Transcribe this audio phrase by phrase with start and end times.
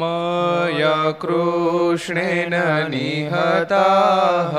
[0.00, 2.54] मया कृष्णेन
[2.90, 4.54] निहताः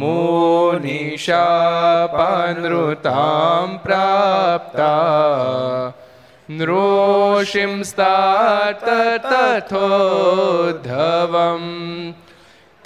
[0.00, 1.30] मुनिशापनृतां
[3.84, 4.90] प्राप्ता
[6.58, 8.84] नृषिंस्तात
[9.24, 9.72] तथोद्धवम्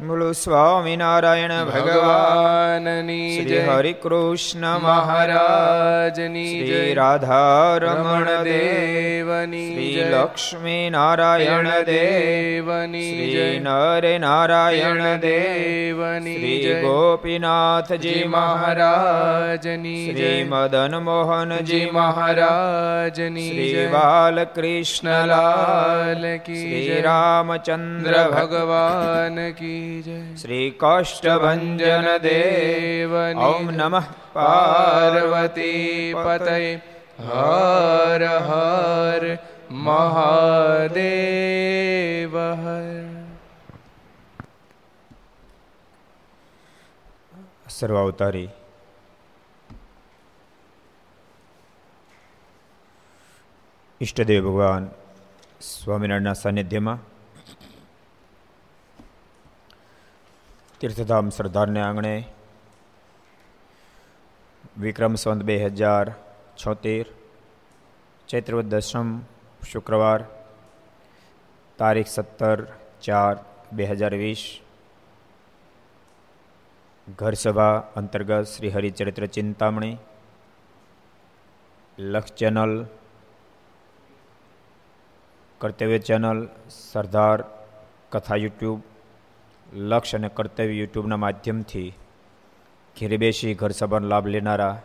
[0.03, 12.57] બોલો સ્વામિનારાયણ ભગવાનની જય હરિ કૃષ્ણ મહારાજની જય રાધારમણ રમણ દેવની શ્રી લક્ષ્મી નારાયણ દેવ
[12.67, 26.41] દેવની જય નરે નારાયણ દેવની જય ગોપીનાથજી મહારાજની જય મદન મોહનજી મહારાજની જય બાલકૃષ્ણલાલ કૃષ્ણલાલ
[26.41, 33.13] કી રામચંદ્ર ચંદ્ર ભગવાન કી જય શ્રી કાષ્ટભંજન દેવ
[33.47, 36.81] ઓમ નમઃ પાર્વતી પતય
[37.23, 39.39] હર હર
[39.87, 40.99] મહાદેવ
[42.59, 43.07] હર
[47.71, 48.66] સર્વાવતારી
[54.01, 54.91] ઈષ્ટદેવ ભગવાન
[55.61, 56.99] સ્વામિનારાયણના સાનિધ્યમાં
[60.81, 62.25] તીર્થધામ સરદારને આંગણે
[64.79, 66.13] વિક્રમ સંત બે હજાર
[66.57, 67.07] છોતેર
[68.29, 69.09] ચૈત્રવદ દસમ
[69.71, 70.21] શુક્રવાર,
[71.79, 72.67] તારીખ સત્તર
[73.03, 73.35] ચાર
[73.73, 74.61] બે હજાર વીસ,
[77.17, 79.97] ઘરસભા અંતર્ગત શ્રી હરિચરિત્ર ચિંતામણી,
[81.99, 82.87] લક્ષ ચેનલ
[85.59, 87.45] કર્તવ્ય ચેનલ, સરદાર,
[88.11, 88.83] કથા યુટ્યુબ,
[89.73, 91.93] લક્ષ અને કર્તવ્ય યુટ્યુબના માધ્યમથી
[93.01, 94.83] ઘેરે બેસી ઘર સભાનો લાભ લેનારા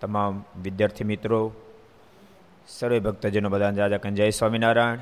[0.00, 1.52] તમામ વિદ્યાર્થી મિત્રો,
[2.68, 4.98] સર્વે ભક્તજનો બધાને જાજા કહે જય સ્વામિનારાયણ,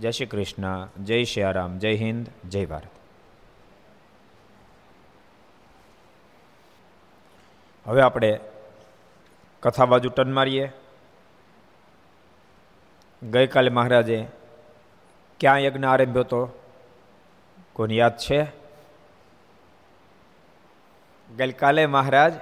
[0.00, 2.88] જય શ્રી કૃષ્ણ, જય શ્રી જય હિન્દ, જય ભારત.
[7.86, 8.40] હવે આપણે
[9.60, 10.72] કથા બાજુ ટન મારીએ.
[13.22, 14.26] ગઈકાલે મહારાજે
[15.40, 16.60] ક્યાં યજ્ઞ આરંભ્યો હતો?
[17.72, 18.42] કોને યાદ છે?
[21.36, 22.32] ગઈકાલે મહારાજ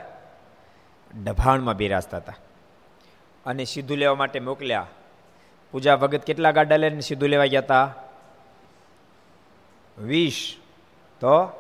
[1.25, 2.35] ડભાણમાં બિરાજતા હતા
[3.47, 4.87] અને સીધું લેવા માટે મોકલ્યા.
[5.73, 7.95] પૂજા ભગત કેટલા ગાડા લઈને સીધું લેવા ગયા હતા?
[9.99, 10.57] વીસ.
[11.21, 11.51] તો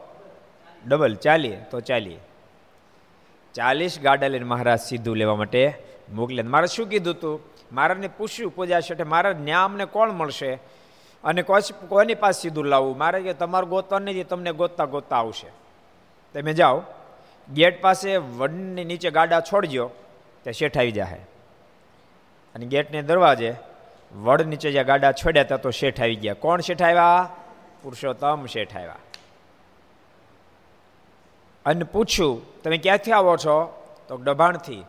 [0.86, 2.18] ડબલ ચાલીએ, તો ચાલીએ.
[3.54, 5.74] ચાલીસ ગાડા લઈને મહારાજ સીધું લેવા માટે
[6.12, 6.44] મોકલ્યા.
[6.44, 10.54] મારે શું કીધું હતું મહારાજને પૂછ્યું પૂજા શેઠે, મારા ન્યા અમને કોણ મળશે?
[11.24, 15.48] અને કોની પાસે સીધું લાવવું મારે કે તમારું ગોતવા નહીં તમને ગોતતા ગોતતા આવશે.
[16.34, 16.82] તમે જાઓ,
[17.54, 19.90] ગેટ પાસે વડની નીચે ગાડા છોડજો,
[20.44, 21.20] તે શેઠ આવી જાય
[22.54, 23.54] અને ગેટને દરવાજે
[24.14, 26.34] વડ નીચે જ્યાં ગાડા છોડ્યા હતા તો શેઠ આવી ગયા.
[26.34, 27.28] કોણ શેઠ આવ્યા?
[27.82, 28.96] પુરુષોત્તમ શેઠ આવ્યા.
[31.66, 33.56] અને પૂછ્યું, તમે ક્યાંથી આવો છો?
[34.08, 34.84] તો ડભાણથી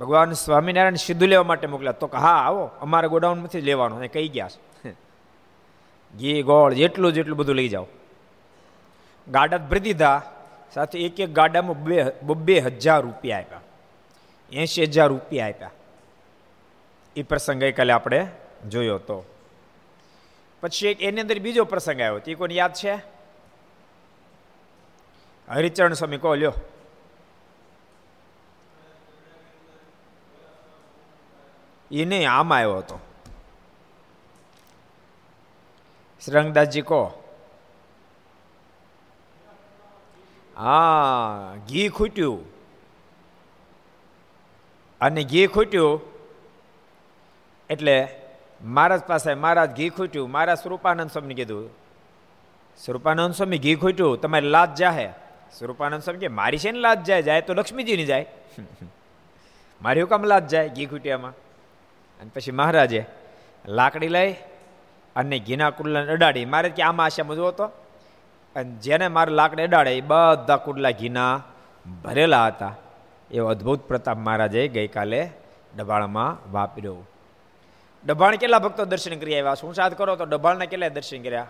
[0.00, 1.92] ભગવાન સ્વામિનારાયણ સીધું લેવા માટે મોકલ્યા.
[1.92, 4.04] તો કે, હા, આવો, અમારે ગોડાઉનમાંથી લેવાનું.
[4.04, 4.90] એ કહી ગયા છે.
[6.18, 7.86] ઘી, ગોળ, જેટલું જેટલું બધું લઈ જાઓ.
[9.28, 10.22] ગાડા ભરી દીધા.
[10.74, 13.60] સાથે એક એક ગાડામાં બે, બબ્બે હજાર રૂપિયા આપ્યા.
[14.52, 15.70] એંશી હજાર રૂપિયા આપ્યા.
[17.16, 18.26] એ પ્રસંગ ગઈકાલે આપણે
[18.68, 19.24] જોયો તો
[20.60, 22.18] પછી એક એની અંદર બીજો પ્રસંગ આવ્યો.
[22.18, 22.94] તે કોને યાદ છે?
[25.48, 26.52] હરિચરણ સ્વામી કહો, લ્યો.
[31.90, 32.98] એ નહીં આમાં આવ્યો હતો.
[36.24, 37.22] શ્રંગદાસજી કહો.
[40.56, 42.44] હા, ઘી ખૂટ્યું.
[45.00, 46.00] અને ઘી ખૂટ્યું
[47.70, 48.08] એટલે
[48.64, 50.30] મહારાજ પાસે મહારાજ ઘી ખૂટ્યું.
[50.30, 51.70] મારા સ્વરૂપાનંદ સ્વામીને કીધું,
[52.84, 54.20] સ્વરૂપાનંદ સ્વામી, ઘી ખૂટ્યું?
[54.20, 55.12] તમારી લાજ જાહે.
[55.58, 57.22] સ્વરૂપાનંદ સ્વામી કે, મારી છે ને લાજ જાય?
[57.22, 58.26] જાય તો લક્ષ્મીજીની જાય.
[59.82, 60.68] મારી હુકમ લાજ જાય?
[60.68, 61.32] ઘી ખૂટ્યામાં
[62.20, 63.06] અને પછી મહારાજે
[63.68, 64.32] લાકડી લઈ
[65.16, 66.44] અને ઘીના કુડલાને અડાડી.
[66.44, 67.64] મારે કે, આમાં આશામાં જોવો તો
[68.56, 71.42] અને જેને મારે લાકડી અડાડે, એ બધા કુડલા ઘીના
[72.04, 72.74] ભરેલા હતા.
[73.30, 75.30] એવો અદ્ભુત પ્રતાપ મહારાજે ગઈકાલે
[75.76, 76.96] ડબાણમાં વાપર્યો.
[78.06, 79.54] ડબાણ કેટલા ભક્તો દર્શન કરી આવ્યા?
[79.54, 80.24] શું ચાદ કરો તો?
[80.24, 81.46] ડબાણને કેટલા દર્શન કર્યા?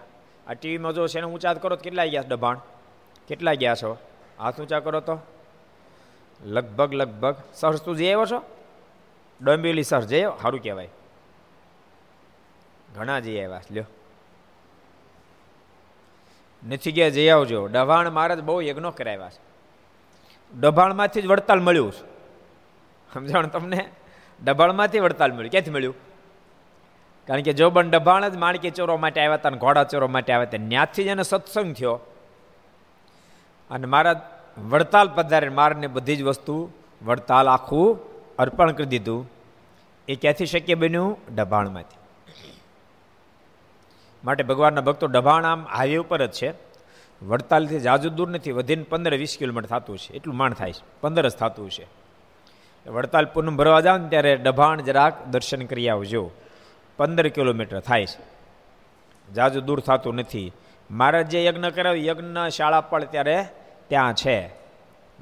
[0.47, 2.59] આ ટીવીમાં જો છે એને ઊંચાદ કરો તો કેટલા ગયા ડબાણ?
[3.29, 3.99] કેટલા ગયા છો?
[4.39, 5.19] હાથ ઊંચા કરો તો?
[6.45, 7.35] લગભગ લગભગ.
[7.55, 8.60] સર તું જઈ આવ્યો છો?
[9.43, 10.89] ડોંબિવલી સર જઈ સારું કહેવાય.
[12.95, 13.85] ઘણા જઈ આવ્યા લ્યો.
[16.69, 17.67] નથી ગયા, જઈ આવજો.
[17.67, 19.51] ડભાણ મહારાજ બહુ યજ્ઞો કરાવ્યા છે.
[20.61, 22.05] ડભાણમાંથી જ વડતાલ મળ્યું છે.
[23.15, 23.89] સમજાણ તમને?
[24.45, 25.51] ડભાણમાંથી વડતાલ મળ્યું.
[25.51, 25.95] ક્યાંથી મળ્યું?
[27.27, 30.49] કારણ કે જોબન ડભાણ જ માણકી ચોરો માટે આવ્યા હતા અને ઘોડા ચોરો માટે આવ્યા
[30.49, 30.69] હતા.
[30.69, 32.01] ત્યાંથી જ એને સત્સંગ થયો.
[33.71, 36.73] અને મારા વડતાલ પધારે મારને બધી જ વસ્તુ
[37.03, 38.10] વડતાલ આખું
[38.41, 39.31] અર્પણ કરી દીધું,
[40.09, 41.19] એ ક્યાંથી શક્ય બન્યું?
[41.35, 41.97] ડભાણમાંથી
[44.25, 46.53] માટે ભગવાનના ભક્તો ડભાણ આમ હાઈવે ઉપર જ છે.
[47.23, 50.13] વડતાલથી જાજુ દૂર નથી, વધીને પંદર વીસ કિલોમીટર થતું છે.
[50.13, 50.85] એટલું માણ થાય છે.
[51.01, 51.87] પંદર જ થતું છે.
[52.91, 56.31] વડતાલ પૂનમ ભરવા જાવ ને ત્યારે ડભાણ જરાક દર્શન કરી આવજો.
[56.97, 58.23] પંદર કિલોમીટર થાય છે.
[59.33, 60.53] જાજુ દૂર થતું નથી.
[60.91, 63.47] મારે જે યજ્ઞ કરાવ્યું, યજ્ઞ શાળા પણ ત્યારે
[63.89, 64.60] ત્યાં છે.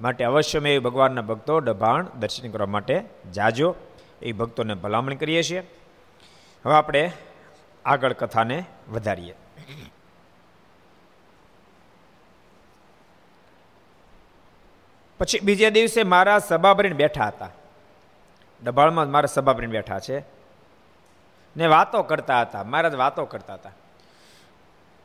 [0.00, 3.74] માટે અવશ્ય મેં ભગવાનના ભક્તો ડભાણ દર્શન કરવા માટે જાજો.
[4.22, 5.60] એ ભક્તોને ભલામણ કરીએ છીએ.
[6.66, 7.12] હવે આપણે
[7.84, 9.34] આગળ કથાને વધારીએ.
[15.18, 17.50] પછી બીજે દિવસે મારા સભા ભરીને બેઠા હતા.
[18.64, 20.22] ડભાળમાં મારા સભા ભરીને બેઠા છે.
[21.56, 22.64] ને વાતો કરતા હતા.
[22.64, 23.70] મહારાજ વાતો કરતા હતા.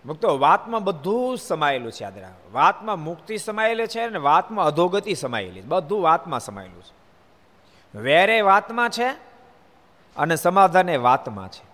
[0.07, 2.13] ભક્તો, વાતમાં બધું સમાયેલું છે યાદ
[2.51, 7.03] વાતમાં મુક્તિ સમાયેલી છે અને વાતમાં અધોગતિ સમાયેલી બધું વાતમાં સમાયેલું છે.
[7.97, 9.07] વેરે વાતમાં છે
[10.17, 11.73] અને સમાધાન એ વાતમાં છે.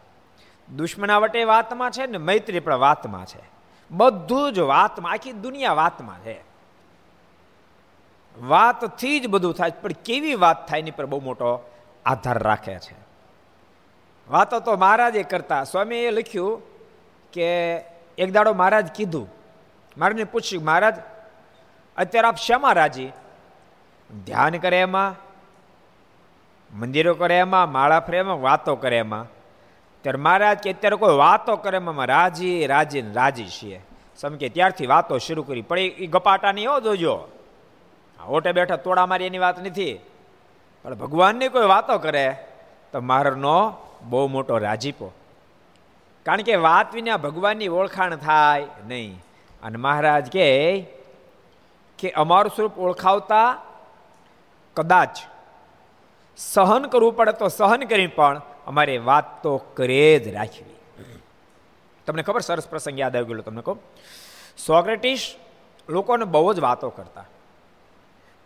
[0.75, 3.49] દુશ્મનાવટે વાતમાં છે ને મૈત્રી પણ વાતમાં છે.
[3.91, 6.43] બધું જ વાતમાં, આખી દુનિયા વાતમાં છે.
[8.41, 11.69] વાતથી જ બધું થાય પણ કેવી વાત થાય એની પર બહુ મોટો
[12.05, 12.95] આધાર રાખે છે.
[14.29, 15.63] વાતો તો મહારાજે કરતા.
[15.63, 16.61] સ્વામીએ લખ્યું
[17.31, 17.79] કે
[18.19, 19.29] એક દાડો મહારાજ કીધું.
[19.97, 20.95] મારને પૂછ્યું, મહારાજ,
[21.97, 23.11] અત્યારે આપ શેમાં રાજી?
[24.25, 25.15] ધ્યાન કરે એમાં?
[26.79, 27.71] મંદિરો કરે એમાં?
[27.71, 28.41] માળા ફરે એમાં?
[28.41, 29.25] વાતો કરે એમાં?
[30.01, 32.05] ત્યારે મહારાજ કે, અત્યારે કોઈ વાતો કરે એમાં?
[32.05, 33.81] રાજી રાજી રાજી છીએ.
[34.17, 35.61] સમકે ત્યારથી વાતો શરૂ કરી.
[35.61, 37.27] પણ એ ગપાટા નહીં હો, જોજો.
[38.27, 39.99] ઓટે બેઠા તોડા મારી એની વાત નથી.
[40.83, 42.37] પણ ભગવાનની કોઈ વાતો કરે,
[42.91, 45.13] તો મારનો બહુ મોટો રાજીપો.
[46.25, 49.23] કારણ કે વાત વિના ભગવાનની ઓળખાણ થાય નહીં.
[49.63, 50.81] અને મહારાજ કે
[51.99, 53.61] કે અમારું સ્વરૂપ ઓળખાવતા
[54.75, 55.19] કદાચ
[56.37, 60.75] સહન કરવું પડે તો સહન કરી પણ અમારે વાત તો કરે જ રાખવી.
[62.05, 63.79] તમને ખબર સરસ પ્રસંગ યાદ આવી ગયેલો તમને કહું?
[64.57, 65.35] સોક્રેટિસ
[65.89, 67.25] લોકોને બહુ જ વાતો કરતા.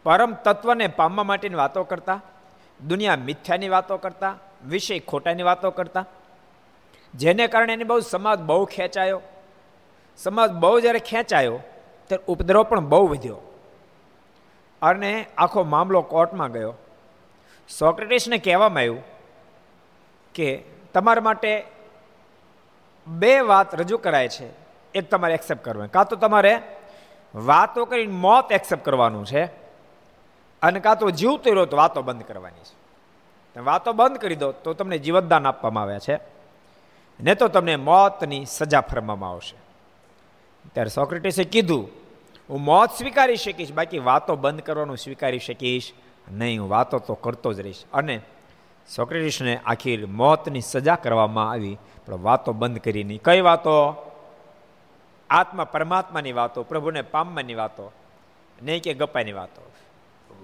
[0.04, 2.22] પરમ તત્વને પામવા માટેની વાતો કરતા.
[2.88, 4.36] દુનિયા મિથ્યાની વાતો કરતા.
[4.68, 6.06] વિષય ખોટાની વાતો કરતા.
[7.16, 9.22] જેને કારણે એની બહુ સમાજ બહુ ખેંચાયો.
[10.18, 11.60] સમાજ બહુ જ્યારે ખેંચાયો,
[12.08, 13.40] ત્યારે ઉપદ્રવ પણ બહુ વધ્યો.
[14.82, 16.74] અને આખો મામલો કોર્ટમાં ગયો.
[17.80, 19.04] સોક્રેટિસને કહેવામાં આવ્યું
[20.36, 21.66] કે તમારા માટે
[23.08, 24.48] બે વાત રજૂ કરાય છે,
[24.94, 25.90] એક તમારે એક્સેપ્ટ કરવાની.
[25.90, 26.62] કાં તો તમારે
[27.36, 29.46] વાતો કરીને મોત એક્સેપ્ટ કરવાનું છે
[30.62, 33.60] અને કાં તો જીવતો રહ્યો તો વાતો બંધ કરવાની છે.
[33.60, 36.33] વાતો બંધ કરી દો તો તમને જીવતદાન આપવામાં આવ્યા છે.
[37.20, 39.58] ને તો તમને મોતની સજા ફરવામાં આવશે.
[40.74, 41.90] ત્યારે સોક્રેટિસે કીધું,
[42.50, 45.94] હું મોત સ્વીકારી શકીશ, બાકી વાતો બંધ કરવાનું સ્વીકારી શકીશ
[46.32, 47.84] નહીં, હું વાતો તો કરતો જ રહીશ.
[47.94, 48.22] અને
[48.96, 53.22] સોક્રેટિસને આખી મોતની સજા કરવામાં આવી, પણ વાતો બંધ કરી નહીં.
[53.22, 53.96] કઈ વાતો?
[55.30, 57.92] આત્મા પરમાત્માની વાતો, પ્રભુને પામવાની વાતો,
[58.64, 59.72] નહીં કે ગપાની વાતો.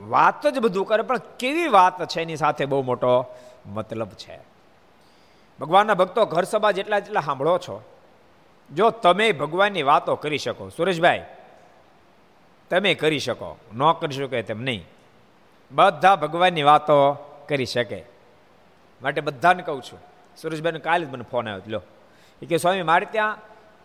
[0.08, 3.26] વાત જ બધું કરે, પણ કેવી વાત છે એની સાથે બહુ મોટો
[3.66, 4.59] મતલબ છે?
[5.60, 7.82] ભગવાનના ભક્તો ઘર સભા જેટલા જેટલા સાંભળો છો,
[8.72, 11.24] જો તમે ભગવાનની વાતો કરી શકો, સુરેશભાઈ,
[12.70, 14.86] તમે કરી શકો, ન કરી શકો તેમ નહીં.
[15.72, 17.13] બધા ભગવાનની વાતો
[17.50, 18.06] કરી શકે.
[19.01, 20.00] માટે બધાને કહું છું,
[20.38, 21.82] સુરેશભાઈને કાલે જ મને ફોન આવ્યો લો.
[22.50, 23.38] કે સ્વામી, મારે ત્યાં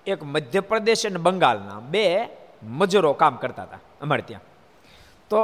[0.07, 2.28] એક મધ્યપ્રદેશ અને બંગાળના બે
[2.62, 4.40] મજૂરો કામ કરતા હતા, અમારે ત્યાં.
[5.31, 5.38] તો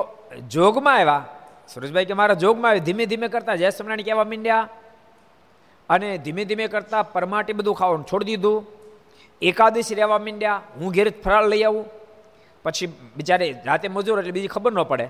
[0.49, 1.25] જોગમાં આવ્યા,
[1.69, 4.69] સુરેશભાઈ કે, મારા જોગમાં આવ્યા ધીમે ધીમે કરતા, જય સમરાણી કહેવા માંડ્યા.
[5.91, 8.67] અને ધીમે ધીમે કરતા પરમાટી બધું ખાવાનું છોડી દીધું.
[9.43, 10.63] એકાદશી રહેવા માંડ્યા.
[10.77, 11.85] હું ઘેર ફરાળ લઈ આવું.
[12.63, 15.09] પછી બિચારે રાતે મજૂર એટલે બીજી ખબર ન પડે.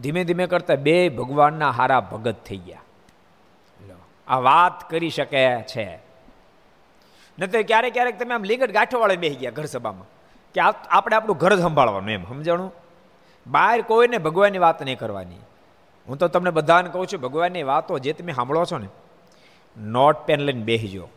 [0.00, 2.80] ધીમે ધીમે કરતા બે ભગવાનના હારા ભગત થઈ ગયા.
[4.28, 5.98] આ વાત કરી શકે છે.
[7.38, 10.06] ન તો ક્યારેક ક્યારેક તમે આમ લીગટ ગાંઠોવાળે બેસી ગયા ઘર સભામાં.
[10.54, 12.74] કે આપણે આપણું ઘર સંભાળવાનું એમ, સમજાણું?
[13.46, 15.36] બહાર કોઈને ભગવાનની વાત નહીં કરવાની.
[16.08, 18.88] હું તો તમને બધાને કહું છું, ભગવાનની વાતો જે તમે સાંભળો છો ને
[19.76, 21.08] નોટ પેન લઈને બેસીજો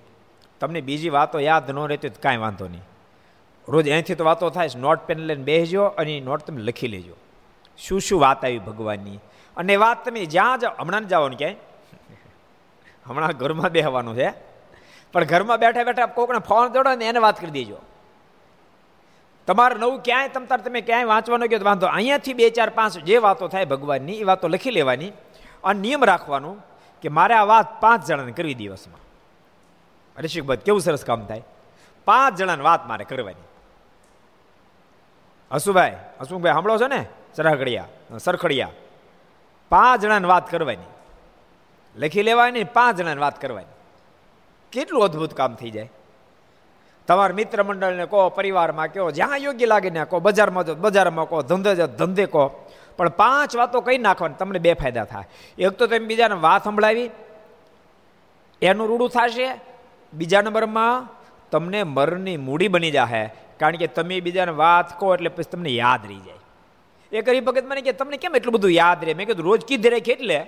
[0.60, 2.82] તમને બીજી વાતો યાદ ન રહેતી તો કાંઈ વાંધો નહીં.
[3.68, 7.16] રોજ અહીંથી તો વાતો થાય નોટ પેન લઈને બેસજો અને નોટ તમે લખી લેજો.
[7.78, 9.20] શું શું વાત આવી ભગવાનની?
[9.58, 11.56] અને વાત તમે જ્યાં જાઓ, હમણાં જ જવાનું ક્યાંય?
[13.06, 14.34] હમણાં ઘરમાં બેસવાનું છે
[15.14, 17.78] પણ ઘરમાં બેઠા બેઠા કોકને ફોન દોડો ને એને વાત કરી દેજો.
[19.48, 21.88] તમારે નવું ક્યાંય તમતાર તમે ક્યાંય વાંચવાનો ગયો વાંધો.
[21.88, 25.12] અહીંયાથી બે ચાર પાંચ જે વાતો થાય ભગવાનની, એ વાતો લખી લેવાની.
[25.64, 26.64] અને નિયમ રાખવાનું
[27.02, 29.00] કે મારે આ વાત પાંચ જણાને કરવી દિવસમાં.
[30.22, 31.44] ઋષિકભાઈ કેવું સરસ કામ થાય?
[32.06, 33.46] પાંચ જણાને વાત મારે કરવાની.
[35.52, 37.06] હસુભાઈ હસુભાઈ સાંભળો છો ને?
[37.36, 37.86] સરખડિયા
[38.18, 38.70] સરખડિયા.
[39.70, 40.84] પાંચ જણાને વાત કરવાની.
[41.96, 43.74] લખી લેવાની, પાંચ જણાને વાત કરવાની.
[44.72, 45.92] કેટલું અદ્ભુત કામ થઈ જાય.
[47.08, 51.42] તમારા મિત્ર મંડળને કહો, પરિવારમાં કહો, જ્યાં યોગ્ય લાગે ને કહો, બજારમાં જો બજારમાં કહો,
[51.42, 52.67] ધંધે ધંધે કહો.
[52.98, 55.26] પણ પાંચ વાતો કહી નાખવાની, તમને બે ફાયદા થાય.
[55.60, 57.10] એક તો તમે બીજાને વાત સંભળાવી,
[58.62, 59.50] એનું રૂડું થશે.
[60.14, 61.08] બીજા નંબરમાં
[61.52, 66.06] તમને મરની મૂડી બની જશે કારણ કે તમે બીજાને વાત કહો એટલે પછી તમને યાદ
[66.06, 66.36] રહી જાય.
[67.12, 69.14] એ કરી ભગત મને કે, તમને કેમ એટલું બધું યાદ રહે?
[69.14, 70.40] મેં કીધું, રોજ કીધે રાખી એટલે.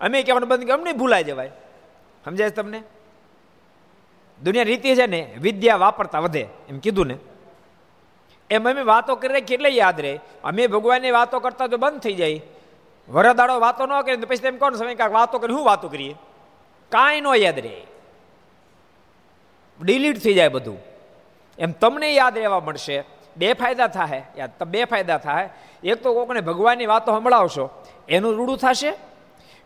[0.00, 1.50] અમે કહેવાનું બંધ અમને ભૂલાઈ જવાય.
[2.24, 2.82] સમજાય તમને?
[4.42, 7.16] દુનિયા રીતિ છે ને, વિદ્યા વાપરતા વધે, એમ કીધું ને.
[8.50, 10.20] એમ અમે વાતો કરી રાખી એટલે યાદ રહે.
[10.44, 12.40] અમે ભગવાનની વાતો કરતા તો બંધ થઈ જાય.
[13.08, 16.14] વરદાડો વાતો ન કરે તો પછી તેમ કોણ સમય કાંઈક વાતો કરી, હું વાતો કરીએ?
[16.88, 17.86] કાંઈ ન યાદ રહે.
[19.80, 20.78] ડિલીટ થઈ જાય બધું.
[21.58, 23.04] એમ તમને યાદ રહેવા મળશે.
[23.36, 24.22] બે ફાયદા થાય.
[24.36, 25.50] યાદ બે ફાયદા થાય.
[25.84, 27.70] એક તો કોકને ભગવાનની વાતો સંભળાવશો,
[28.08, 28.92] એનું રૂડું થશે.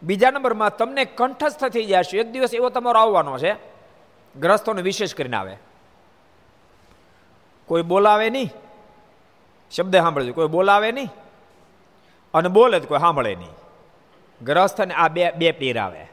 [0.03, 2.19] બીજા નંબરમાં તમને કંઠસ્થ થઈ જશે.
[2.19, 3.53] એક દિવસ એવો તમારો આવવાનો છે,
[4.41, 5.57] ગ્રસ્તોને વિશેષ કરીને આવે.
[7.67, 8.51] કોઈ બોલાવે નહીં.
[9.77, 10.33] શબ્દ સાંભળજો.
[10.33, 11.09] કોઈ બોલાવે નહીં
[12.35, 13.51] અને બોલે તો કોઈ સાંભળે નહીં.
[14.43, 16.07] ગ્રહસ્થને આ બે બે પીર આવે.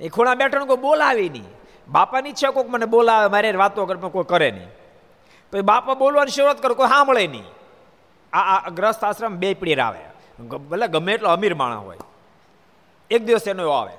[0.00, 1.44] એ ખૂણા બેઠો કોઈ બોલાવે નહીં.
[1.88, 4.68] બાપાની ઈચ્છા કોઈક મને બોલાવે, મારે વાતો કરે કોઈ કરે નહીં.
[5.52, 7.44] પછી બાપા બોલવાની શરૂઆત કરે, કોઈ સાંભળે નહીં.
[8.32, 9.98] આ આ ગ્રસ્ત આશ્રમ બે પીર આવે.
[10.42, 11.98] ભલે ગમે એટલો અમીર માણસ હોય.
[13.10, 13.92] એક દિવસ એનો એવો આવે.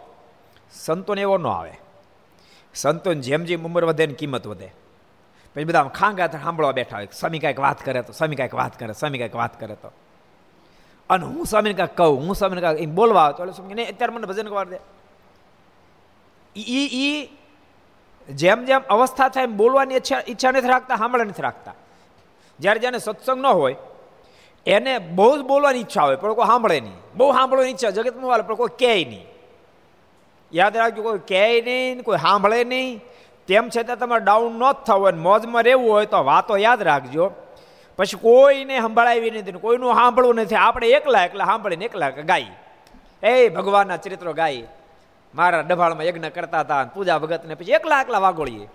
[0.72, 1.74] સંતોને એવો ન આવે.
[2.75, 4.74] સંતોને જેમ જેમ ઉંમર વધે ને કિંમત વધે.
[5.55, 8.93] પછી બધા ખાંગા સાંભળવા બેઠા હોય સ્વામી કાંઈક વાત કરે તો, સ્વામી કાંઈક વાત કરે,
[8.93, 9.91] સ્વામી કાંઈક વાત કરે તો.
[11.10, 14.48] અને હું સ્વામીને કાંઈક કહું, હું સ્વામીને કાંઈક બોલવા તો સ્વામી નહીં, અત્યારે મને ભજન
[14.48, 14.79] કરવા દે.
[16.55, 17.29] ઈ ઈ
[18.29, 21.74] જેમ જેમ અવસ્થા થાય એમ બોલવાની ઈચ્છા ઈચ્છા નથી રાખતા સાંભળે નથી રાખતા.
[22.60, 23.75] જ્યારે જેને સત્સંગ ન હોય,
[24.65, 26.98] એને બહુ જ બોલવાની ઈચ્છા હોય, પણ કોઈ સાંભળે નહીં.
[27.15, 29.25] બહુ સાંભળવાની ઈચ્છા જગતમાં વાલે પણ કોઈ કહે નહીં.
[30.53, 33.01] યાદ રાખજો, કોઈ કહે નહીં કોઈ સાંભળે નહીં.
[33.48, 37.26] તેમ છતાં તમારે ડાઉન ન થવું હોય મોજમાં રહેવું હોય તો વાતો યાદ રાખજો.
[37.98, 40.56] પછી કોઈને સંભળાવી નથી કોઈનું સાંભળવું નથી.
[40.56, 42.52] આપણે એકલા એકલા સાંભળીને એકલા ગાઈ
[43.24, 44.64] એ ભગવાનના ચરિત્રો ગાઈ
[45.34, 48.68] મારા ડભાળમાં યજ્ઞ કરતા હતા પૂજા ભગતને પછી એકલા એકલા વાગોળીએ.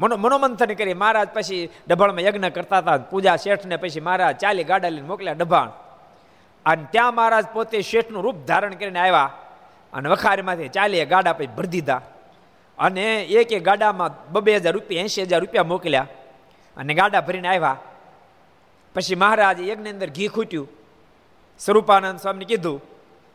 [0.00, 4.88] મનો મનોમંથન કરી મહારાજ પછી ડભાણમાં યજ્ઞ કરતા હતા પૂજા શેઠને પછી મહારાજ ચાલી ગાડા
[4.88, 5.70] લઈને મોકલ્યા ડભાણ.
[6.66, 9.30] અને ત્યાં મહારાજ પોતે શેઠનું રૂપ ધારણ કરીને આવ્યા
[9.92, 12.00] અને વખારીમાંથી ચાલીએ ગાડા પછી ભરી દીધા.
[12.78, 16.06] અને એક એક ગાડામાં બબે હજાર રૂપિયા, એંશી હજાર રૂપિયા મોકલ્યા
[16.76, 17.76] અને ગાડા ભરીને આવ્યા.
[18.94, 20.68] પછી મહારાજ યજ્ઞની અંદર ઘી ખૂટ્યું.
[21.58, 22.82] સ્વરૂપાનંદ સ્વામીને કીધું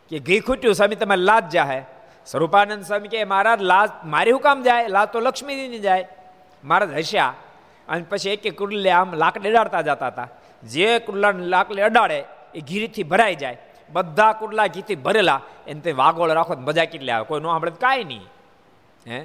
[0.09, 1.81] કે, ઘી ખૂટ્યું, સ્વામી, તમારે લાજ જાહે.
[2.25, 4.88] સ્વરૂપાનંદ સ્વામી કે મહારાજ, લાજ મારી હું કામ જાય?
[4.88, 6.07] લાજ તો લક્ષ્મીજીની જાય.
[6.63, 7.33] મહારાજ હસ્યા
[7.88, 10.27] અને પછી એક એક કુડલે આમ લાકડે અડાડતા જતા હતા.
[10.63, 12.23] જે કુંડલા લાકડે અડાડે,
[12.55, 13.57] એ ઘીથી ભરાઈ જાય.
[13.89, 15.41] બધા કુડલા ઘીથી ભરેલા.
[15.67, 17.25] એને તે વાગોળ રાખો મજા કેટલી આવે.
[17.25, 18.21] કોઈ ન સાંભળે કાંઈ નહીં.
[19.07, 19.17] હે?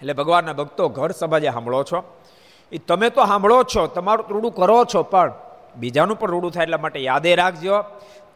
[0.00, 2.20] એટલે ભગવાનના ભક્તો ઘર સભા સાંભળો છો.
[2.72, 5.32] એ તમે તો સાંભળો છો, તમારું રૂડું કરો છો, પણ
[5.76, 7.82] બીજાનું પણ રૂડું થાય એટલા માટે યાદે રાખજો.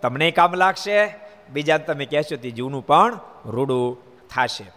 [0.02, 1.16] તમને કામ લાગશે,
[1.50, 3.96] બીજાને તમે કહેશો તે જીવનું પણ રૂડું
[4.28, 4.72] થશે.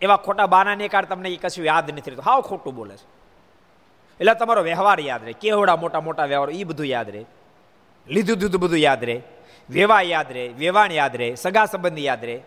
[0.00, 2.24] એવા ખોટા બાનાને કાર તમને એ કશું યાદ નથી રહેતું.
[2.24, 3.06] હાવ ખોટું બોલે છે.
[4.20, 5.32] એટલે તમારો વ્યવહાર યાદ રહે.
[5.32, 7.24] કેવડા મોટા મોટા વ્યવહારો એ બધું યાદ રહે.
[8.08, 9.22] લીધું દીધું બધું યાદ રહે.
[9.70, 12.42] વેવા યાદ રહે, વેવાણ યાદ રહે, સગા સંબંધી યાદ રહે.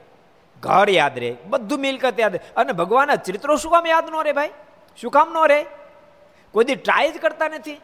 [0.64, 4.32] ઘર યાદ રહે બધું મિલકત યાદ રહે અને ભગવાનના ચરિત્રો શું કામ યાદ ન રહે
[4.32, 4.52] ભાઈ?
[4.98, 5.66] શું કામ ન રહે
[6.52, 7.78] કોઈ દી ટ્રાય જ કરતા નથી.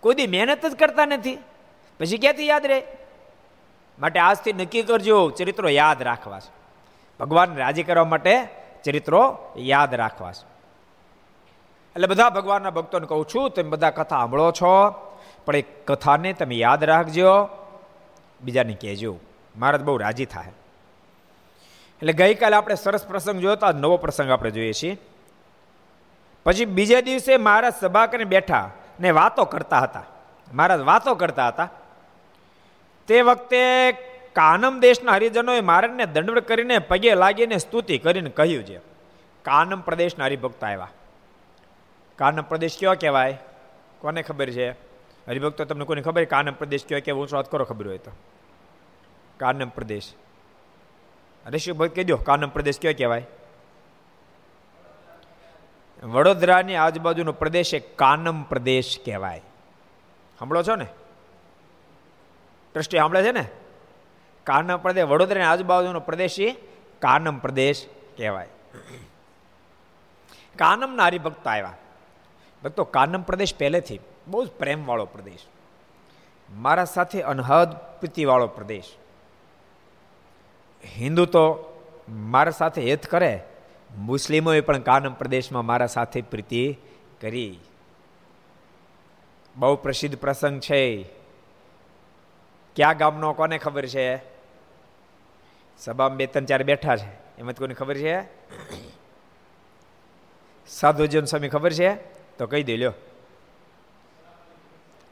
[0.00, 1.38] કોઈ દી મહેનત જ કરતા નથી.
[2.00, 2.82] પછી ક્યાંથી યાદ રહે
[3.98, 6.52] માટે આજથી નક્કી કરજો, ચરિત્રો યાદ રાખવા છે.
[7.20, 8.34] ભગવાન રાજી કરવા માટે
[8.84, 10.46] ચરિત્રો યાદ રાખવા છે.
[11.94, 14.74] એટલે બધા ભગવાનના ભક્તોને કહું છું, તમે બધા કથા સાંભળો છો,
[15.46, 17.32] પણ એ કથાને તમે યાદ રાખજો.
[18.40, 19.16] બીજાને કહેજો
[19.56, 20.52] મહારાજ બહુ રાજી થાય.
[21.98, 24.96] એટલે ગઈકાલે આપણે સરસ પ્રસંગ જોયો હતો નવો પ્રસંગ આપણે જોઈએ છીએ.
[26.44, 30.04] પછી બીજે દિવસે મહારાજ સભા કરીને બેઠા ને વાતો કરતા હતા.
[30.54, 31.68] મહારાજ વાતો કરતા હતા.
[33.06, 33.92] તે વખતે
[34.32, 38.80] કાનમ દેશના હરિજનોએ મહારાજને દંડવડ કરીને પગે લાગીને સ્તુતિ કરીને કહ્યું છે.
[39.42, 40.88] કાનમ પ્રદેશના હરિભક્ત આવ્યા.
[42.16, 43.38] કાનમ પ્રદેશ કયો કહેવાય?
[43.98, 44.70] કોને ખબર છે?
[45.28, 48.10] હરિભક્તો, તમને કોને ખબર કાનમ પ્રદેશ કયો કે હું વાત કરો ખબર હોય તો?
[49.36, 50.12] કાનમ પ્રદેશ.
[51.48, 53.26] ઋષિભક્ત કહી દો કાનમ પ્રદેશ કયો કહેવાય?
[56.02, 59.38] વડોદરાની આજુબાજુનો પ્રદેશ એ કાનમ પ્રદેશ કહેવાય.
[60.38, 60.86] સાંભળો છો ને?
[62.74, 63.48] ટ્રસ્ટી સાંભળે છે ને?
[64.44, 66.52] કાનમ પ્રદેશ, વડોદરાની આજુબાજુનો પ્રદેશ એ
[66.98, 68.48] કાનમ પ્રદેશ કહેવાય.
[70.58, 71.74] કાનમના હરિભક્ત આવ્યા.
[72.64, 75.38] ભક્તો, કાનમ પ્રદેશ પહેલેથી બહુ જ પ્રેમવાળો પ્રદેશ.
[76.50, 78.96] મારા સાથે અનહદ પ્રીતિવાળો પ્રદેશ.
[80.84, 81.64] હિન્દુ તો
[82.08, 83.40] મારા સાથે હેત કરે.
[83.96, 86.76] મુસ્લિમોએ પણ કાનમ પ્રદેશમાં મારા સાથે પ્રીતિ
[87.20, 87.60] કરી.
[89.56, 91.02] બહુ પ્રસિદ્ધ પ્રસંગ છે.
[92.76, 94.16] ક્યાં ગામનો કોને ખબર છે?
[95.78, 97.38] સભામાં બે ત્રણ ચાર બેઠા છે.
[97.38, 98.22] એમાં કોને ખબર છે?
[100.66, 101.94] સાધુજન સ્વામી ખબર છે?
[102.38, 102.92] તો કહી દે, લ્યો.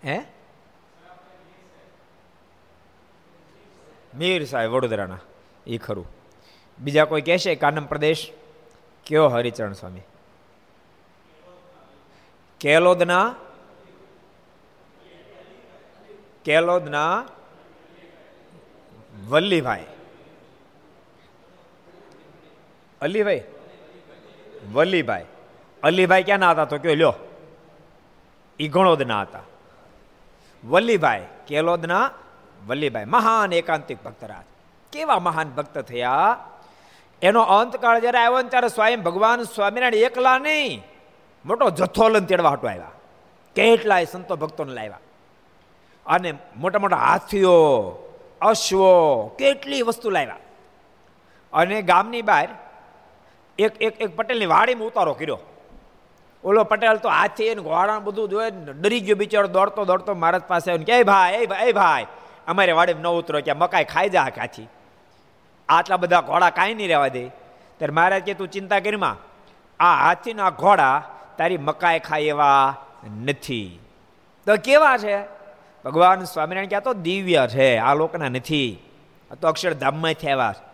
[0.04, 0.18] હે?
[4.14, 5.18] મીર સાહેબ, વડોદરાના.
[5.66, 6.06] એ ખરું.
[6.78, 8.32] બીજા કોઈ કહેશે, કાનમ પ્રદેશ,
[9.06, 10.00] કયો હરિચરણ સ્વામી?
[12.60, 13.34] કેલોદના
[16.44, 17.24] કેલોદના
[19.28, 19.84] વલ્લીભાઈ.
[23.00, 23.42] અલીભાઈ?
[24.72, 25.24] વલ્લીભાઈ.
[25.82, 27.14] અલીભાઈ ક્યાં ના હતા તો કયો લ્યો?
[28.60, 29.42] ઈ ગણોદના હતા.
[30.64, 32.10] વલ્લીભાઈ, કેલોદના
[32.66, 33.04] વલ્લીભાઈ.
[33.04, 34.55] મહાન એકાંતિક ભક્તરાજ
[34.96, 36.38] કેવા મહાન ભક્ત થયા?
[37.22, 40.82] એનો અંતકાળ જ્યારે આવ્યો ને ત્યારે સ્વયં ભગવાન સ્વામિનારાયણ એકલા નહીં,
[41.44, 42.90] મોટો જથ્થો લઈને તેડવા હાટો આવ્યા.
[43.54, 45.00] કેટલાય સંતો ભક્તોને લાવ્યા.
[46.06, 47.56] અને મોટા મોટા હાથીઓ,
[48.40, 48.92] અશ્વો,
[49.38, 50.36] કેટલી વસ્તુ લાવ્યા.
[51.52, 52.48] અને ગામની બહાર
[53.58, 55.38] એક એક એક પટેલની વાડીમાં ઉતારો કર્યો.
[56.44, 60.70] ઓલો પટેલ તો હાથી એને ઘોડા બધું જોયે ડરી ગયો બિચારો, દોડતો દોડતો મહારાજ પાસે
[60.70, 62.06] આવીને કે ભાઈ, એ ભાઈ ભાઈ,
[62.46, 64.68] અમારે વાડીમાં ન ઉતરો કે મકાઈ ખાઈ જા કાથી
[65.68, 67.28] આટલા બધા ઘોડા કાંઈ નહીં રહેવા દે.
[67.78, 69.16] ત્યારે મહારાજ કે તું ચિંતા કરીમાં
[69.80, 71.02] આ હાથીના ઘોડા
[71.38, 72.76] તારી મકાઈ ખાય એવા
[73.24, 73.80] નથી.
[74.46, 75.22] તો કેવા છે?
[75.84, 78.78] ભગવાન સ્વામિનારાયણ ક્યાં તો દિવ્ય છે, આ લોકના નથી.
[79.30, 80.66] આ તો અક્ષરધામમાંથી આવ્યા છે.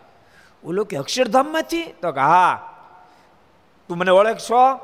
[0.67, 2.69] ઓલો કે અક્ષરધામમાંથી તો કે, હા.
[3.87, 4.75] તું મને ઓળખશો?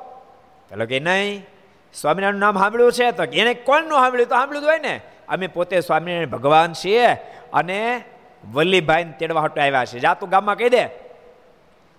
[0.69, 1.45] પેલો કે, નહીં.
[1.93, 3.11] સ્વામિનારાયણ નામ સાંભળ્યું છે?
[3.11, 4.29] તો એને કોણનું સાંભળ્યું?
[4.29, 5.01] તો સાંભળ્યું હોય ને.
[5.27, 7.07] અમે પોતે સ્વામિનારાયણ ભગવાન છીએ
[7.53, 8.03] અને
[8.43, 9.99] વલ્લીભાઈને તેડવા હટો આવ્યા છે.
[9.99, 10.89] જા તું ગામમાં કહી દે.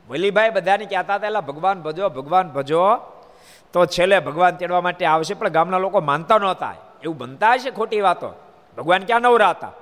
[0.09, 2.96] વલ્લીભાઈ બધાને કહેતા હતા એટલે ભગવાન ભજો ભગવાન ભજો.
[3.72, 6.74] તો છેલ્લે ભગવાન તેડવા માટે આવશે, પણ ગામના લોકો માનતા નહોતા.
[7.03, 8.35] એવું બનતા હશે ખોટી વાતો?
[8.76, 9.72] ભગવાન ક્યાં નવરા હતા?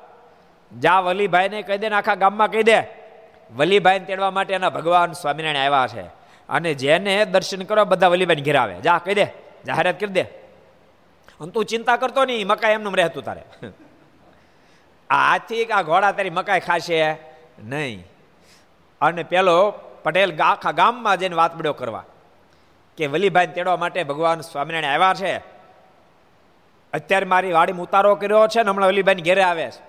[0.78, 2.82] જા વલીભાઈને કહી દે ને આખા ગામમાં કહી દે.
[3.56, 6.10] વલીભાઈને તેડવા માટે એના ભગવાન સ્વામિનારાયણ આવ્યા છે.
[6.48, 9.26] અને જેને દર્શન કરો, બધા વલીભાઈને ઘેરાવે જા, કહી દે.
[9.66, 10.22] જાહેરાત કરી દે.
[11.40, 13.42] અને તું ચિંતા કરતો નહીં, મકાઈ એમનું રહેતું તારે.
[15.10, 17.12] આ હાથી આ ઘોડા તારી મકાઈ ખાશે?
[17.64, 18.06] નહીં.
[19.00, 19.70] અને પેલો
[20.02, 22.04] પટેલ આખા ગામમાં જઈને વાત પડ્યો કરવા
[22.96, 25.42] કે વલીભાઈ તેડવા માટે ભગવાન સ્વામિનારાયણ આવ્યા છે.
[26.92, 29.88] અત્યારે મારી વાડીમાં ઉતારો કર્યો છે ને હમણાં વલીભાઈ ઘેરે આવે છે.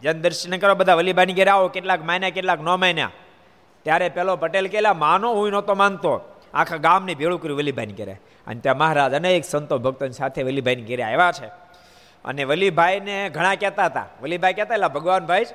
[0.00, 3.10] જેમ દર્શન કરો બધા વલીભાઈ ઘેરે આવો, કેટલાક માન્યા, કેટલાક ન માન્યા.
[3.82, 6.20] ત્યારે પેલો પટેલ કેલા માનો, હું નહોતો માનતો.
[6.54, 8.12] આખા ગામની ભેળું કર્યું વલીભાઈ ઘેરે.
[8.46, 11.61] અને ત્યાં મહારાજ અનેક સંતો ભક્તોની સાથે વલીભાઈ ઘેરે આવ્યા છે.
[12.24, 14.06] અને વલીભાઈને ઘણા કહેતા હતા.
[14.22, 15.46] વલીભાઈ કહેતા એટલે ભગવાન ભાઈ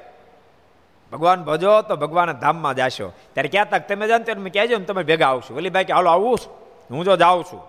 [1.11, 3.13] ભગવાન ભજો તો ભગવાન ધામમાં જાશો.
[3.33, 5.57] ત્યારે ક્યાં તક તમે જાણતો તમે કહેજો ને તમે ભેગા આવશું.
[5.57, 6.39] વલીભાઈ કે, હાલો, આવું
[6.91, 7.61] હું જો જાઉં છું.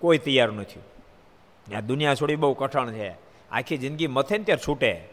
[0.00, 0.80] કોઈ તૈયાર નથી
[1.76, 3.14] આ દુનિયા છોડી બહુ કઠણ છે.
[3.52, 5.04] આખી જિંદગી મથે ને ત્યારે છૂટે.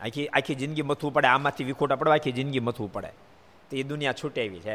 [0.00, 1.28] આખી આખી જિંદગી મથવું પડે.
[1.28, 3.08] આમાંથી વિખોટા પડવા, આખી જિંદગી મથવું પડે.
[3.70, 4.74] તો એ દુનિયા છૂટે એવી છે.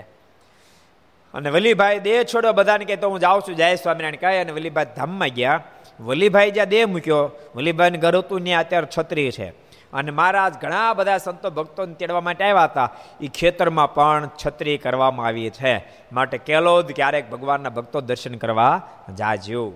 [1.33, 3.55] અને વલીભાઈ દેહ છોડો બધાને કહે તો હું જાઉં છું.
[3.55, 5.63] જય સ્વામિનારાયણ કહે અને વલીભાઈ ધામમાં ગયા.
[5.99, 9.65] વલીભાઈ જ્યાં દેહ મૂક્યો, વલીભાઈને ઘર હતું ત્યાં અત્યારે છત્રી છે.
[9.93, 12.89] અને મહારાજ ઘણા બધા સંતો ભક્તોને તેડવા માટે આવ્યા હતા.
[13.21, 15.83] એ ખેતરમાં પણ છત્રી કરવામાં આવી છે.
[16.13, 18.81] માટે કેલોદ ક્યારેક ભગવાનના ભક્તો દર્શન કરવા
[19.17, 19.73] જાજો.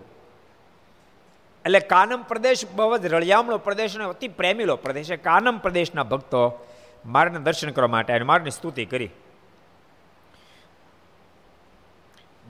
[1.65, 6.65] એટલે કાનમ પ્રદેશ બહુ જ રળિયામણો પ્રદેશ અને અતિ પ્રેમીલો પ્રદેશ કાનમ પ્રદેશના ભક્તો
[7.05, 9.09] મારને દર્શન કરવા માટે અને મારની સ્તુતિ કરી.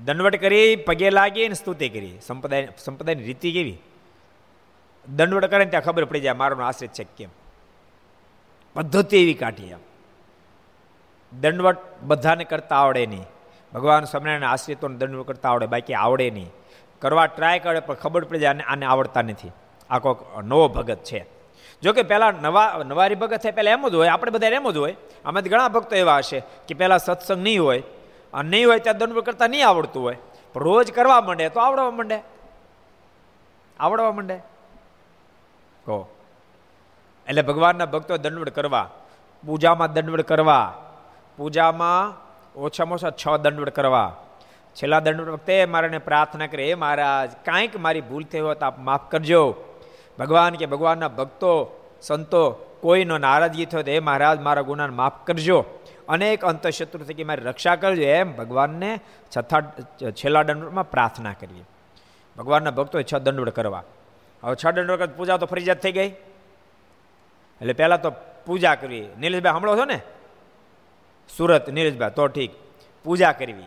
[0.06, 2.18] દંડવટ કરી, પગે લાગી અને સ્તુતિ કરી.
[2.28, 3.78] સંપ્રદાય, સંપ્રદાયની રીતિ કેવી?
[5.16, 7.30] દંડવટ કરે ત્યાં ખબર પડી જાય મારો આશ્રિત છે કેમ.
[8.76, 9.78] પદ્ધતિ એવી કાઢી એમ.
[11.40, 13.24] દંડવટ બધાને કરતા આવડે નહીં.
[13.74, 16.50] ભગવાન સ્વામિનારાયણ આશ્રિતોને દંડવટ કરતા આવડે, બાકી આવડે નહીં.
[17.00, 19.52] કરવા ટ્રાય કરે, પણ ખબર પડી જાય આને આવડતા નથી.
[19.90, 21.26] આ કોઈક નવો ભગત છે.
[21.84, 24.78] જો કે પહેલાં નવા, નવારી ભગત થાય પહેલાં એમ જ હોય, આપણે બધા એમ જ
[24.78, 24.96] હોય.
[25.26, 27.84] આમાંથી ઘણા ભક્તો એવા હશે કે પહેલાં સત્સંગ નહીં હોય
[28.34, 30.18] અને નહીં હોય ત્યાં દંડ કરતાં નહીં આવડતું હોય.
[30.54, 32.20] પણ રોજ કરવા માંડે તો આવડવા માંડે.
[33.80, 34.38] આવડવા માંડે.
[35.86, 36.16] કહો.
[37.28, 38.90] એટલે ભગવાનના ભક્તો દંડવડ કરવા,
[39.46, 40.74] પૂજામાં દંડવડ કરવા,
[41.38, 42.14] પૂજામાં
[42.60, 44.16] ઓછામાં ઓછા છ દંડવડ કરવા.
[44.76, 49.12] છેલ્લા દંડ વખતે મારાને પ્રાર્થના કરે એ મહારાજ, કાંઈક મારી ભૂલ થઈ હોત આપ માફ
[49.12, 49.56] કરજો.
[50.20, 55.66] ભગવાન કે ભગવાનના ભક્તો, સંતો, કોઈનો નારાજગી થયો તો એ મહારાજ, મારા ગુનાને માફ કરજો.
[56.10, 58.02] અનેક અંતઃશત્રુ થકી મારી રક્ષા કરજો.
[58.02, 59.00] એમ ભગવાનને
[59.38, 59.62] છથ્થા
[60.12, 61.64] છેલ્લા દંડમાં પ્રાર્થના કરીએ.
[62.38, 63.84] ભગવાનના ભક્તોએ છ દંડોળ કરવા.
[64.44, 66.10] હવે છ દંડવડ પૂજા તો ફરજિયાત થઈ ગઈ.
[67.62, 68.12] એટલે પહેલાં તો
[68.46, 70.02] પૂજા કરવી નીલેશભાઈ સાંભળો છો ને?
[71.38, 72.52] સુરત નીરજભાઈ તો ઠીક.
[73.04, 73.64] પૂજા કરવી.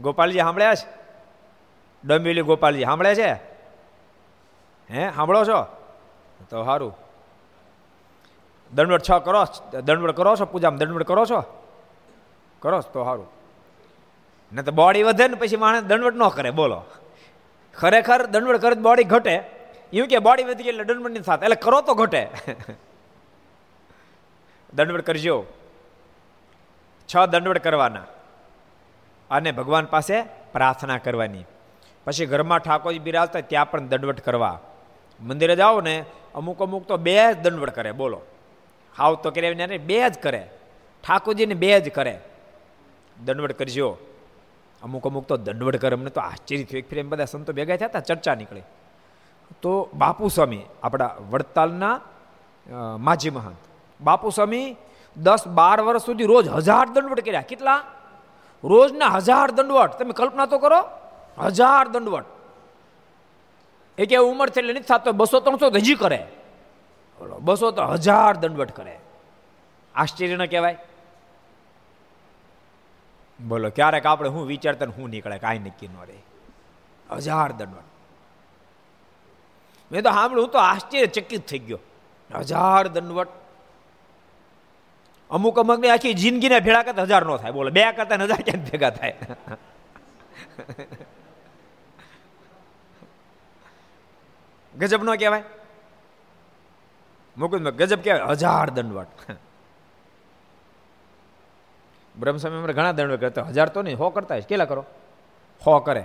[0.00, 0.88] ગોપાલજી સાંભળ્યા છે?
[2.04, 3.32] ડંબીલી ગોપાલજી સાંભળે છે?
[4.90, 5.62] હે, સાંભળો છો?
[6.50, 7.07] તો સારું
[8.74, 9.44] દંડવડ છ કરો,
[9.80, 10.78] દંડવડ કરો છો પૂજામાં?
[10.78, 11.40] દંડવડ કરો છો?
[12.62, 13.26] કરો તો સારું.
[14.52, 16.82] ને તો બોડી વધે ને પછી માણસ દંડવટ ન કરે, બોલો.
[17.74, 19.34] ખરેખર દંડવડ કરે બોડી ઘટે.
[19.92, 21.34] એવું કે બોડી વધી ગઈ એટલે દંડવડ નહીં થતા.
[21.34, 22.28] એટલે કરો તો ઘટે.
[24.74, 25.44] દંડવડ કરજો.
[27.14, 28.04] છ દંડવડ કરવાના.
[29.30, 31.44] અને ભગવાન પાસે પ્રાર્થના કરવાની.
[32.04, 34.60] પછી ઘરમાં ઠાકોરજી બિરાજતા ત્યાં પણ દંડવટ કરવા.
[35.20, 36.04] મંદિરે જાઓ ને
[36.34, 38.20] અમુક અમુક તો બે જ દંડવટ કરે, બોલો.
[38.98, 40.50] હાવ તો કરે બે જ કરે.
[41.06, 42.20] ઠાકોરજીને બે જ કરે.
[43.24, 43.96] દંડવટ કરજો.
[44.82, 46.78] અમુક અમુક તો દંડવટ કરે, અમને તો આશ્ચર્ય થયું.
[46.78, 48.62] એક ફેર એમ બધા સંતો ભેગા થયા હતા, ચર્ચા નીકળી.
[49.62, 52.00] તો બાપુ સ્વામી આપણા વડતાલના
[52.98, 53.56] માજી મહંત.
[54.00, 54.76] બાપુ સ્વામી
[55.16, 57.40] દસ બાર વર્ષ સુધી રોજ હજાર દંડવટ કર્યા.
[57.40, 57.84] કેટલા?
[58.64, 59.90] રોજના હજાર દંડવટ.
[59.90, 60.80] તમે કલ્પના તો કરો,
[61.44, 62.24] હજાર દંડવટ.
[63.98, 66.26] એક ઉંમર છે એટલે નથી થતો, બસો ત્રણસો હજી કરે.
[67.18, 68.98] બોલો, બસો તો હજાર દંડવટ કરે.
[69.94, 70.78] આશ્ચર્ય ન કહેવાય.
[73.46, 76.18] બોલો, ક્યારેક આપણે હું વિચારતા હું નીકળે, કાંઈ નક્કી ન રહે.
[77.10, 77.82] હજાર દંડવટ.
[79.92, 81.78] મેં તો સાંભળ્યું, હું તો આશ્ચર્યચકિત થઈ ગયો.
[82.34, 83.28] હજાર દંડવટ.
[85.30, 87.50] અમુક અમુક ને આખી જિંદગીને ભેળા કરતા હજાર નો થાય.
[87.50, 89.14] બોલો, બે કરતા હજાર ક્યાં ભેગા થાય?
[94.78, 95.42] ગજબ નો કહેવાય?
[97.38, 99.06] મુકુંદ ગજબ કહેવાય, હજાર દંડવટ.
[102.18, 104.84] બ્રહ્મસ્વામી અમારે ઘણા દંડવટ કરતા હજાર તો નહીં, હો કરતા કેટલા કરો?
[105.66, 106.04] હો કરે.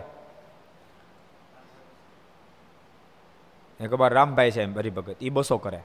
[3.80, 5.82] એક વાર રામભાઈ છે એમ ભગત એ બસો કરે.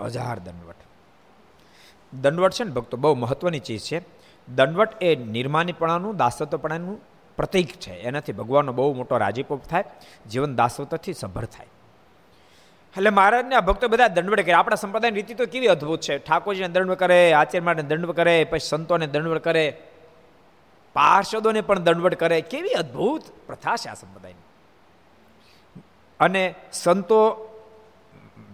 [0.00, 0.76] હજાર દંડવટ.
[2.20, 4.04] દંડવટ છે ને ભક્તો, બહુ મહત્વની ચીજ છે.
[4.54, 7.00] દંડવટ એ નિર્માનીપણાનું, દાસત્વપણાનું
[7.36, 7.92] પ્રતીક છે.
[7.92, 9.84] એનાથી ભગવાનનો બહુ મોટો રાજીપો થાય,
[10.30, 11.66] જીવન દાસત્વથી સભર થાય.
[12.96, 16.18] એટલે મહારાજને આ ભક્તો બધા દંડવડ કરે આપણા સંપ્રદાયની રીતિ તો કેવી અદ્ભુત છે.
[16.18, 19.82] ઠાકોરજીને દંડ કરે આચાર્ય માટે દંડ કરે, પછી સંતોને દંડવડ કરે,
[20.92, 22.40] પાર્ષદોને પણ દંડવડ કરે.
[22.40, 24.42] કેવી અદ્ભુત પ્રથા છે આ સંપ્રદાયની.
[26.20, 27.48] અને સંતો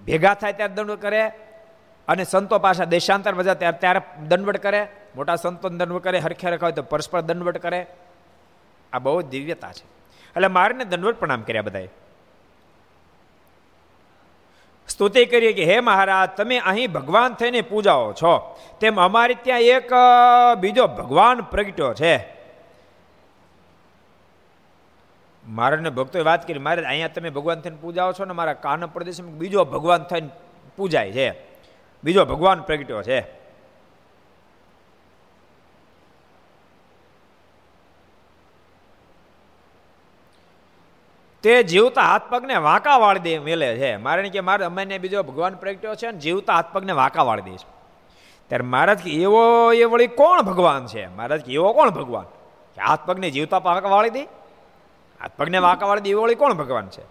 [0.07, 1.27] ભેગા થાય ત્યારે દંડ કરે
[2.09, 4.89] અને સંતો પાછા દેશાંતર વજા ત્યારે ત્યારે દંડવટ કરે.
[5.17, 7.87] મોટા સંતો દંડવટ કરે, હરખે હોય તો પરસ્પર દંડવટ કરે.
[8.93, 9.85] આ બહુ દિવ્યતા છે.
[10.29, 11.89] એટલે મારીને દંડવટ પ્રણામ કર્યા બધાએ.
[14.89, 18.59] સ્તુતિ કરીએ કે હે મહારાજ, તમે અહીં ભગવાન થઈને પૂજાઓ છો.
[18.81, 19.91] તેમ અમારે ત્યાં એક
[20.59, 22.39] બીજો ભગવાન પ્રગટ્યો છે.
[25.49, 29.33] મારાને ભક્તોએ વાત કરી મારે અહીંયા તમે ભગવાન થઈને પૂજાઓ છો ને મારા કાન પ્રદેશમાં
[29.33, 30.29] બીજો ભગવાન થઈને
[30.77, 31.29] પૂજાય છે.
[32.05, 33.38] બીજો ભગવાન પ્રગટ્યો છે.
[41.43, 43.97] તે જીવતા હાથ પગને વાંકા વાળી દે મેલે છે.
[43.97, 47.51] મારે કે મારે અમે બીજો ભગવાન પ્રગટ્યો છે ને જીવતા હાથ પગને વાંકા વાળી દે
[47.51, 47.67] છે.
[48.49, 51.17] ત્યારે મહારાજ કે એવો એ વળી કોણ ભગવાન છે?
[51.17, 52.25] મહારાજ કે એવો કોણ ભગવાન?
[52.75, 54.23] કે હાથ પગને જીવતા વાંકા વાળી દે?
[55.21, 57.03] હાથ પગને વાંકા વાળી દે એવો વળી કોણ ભગવાન છે?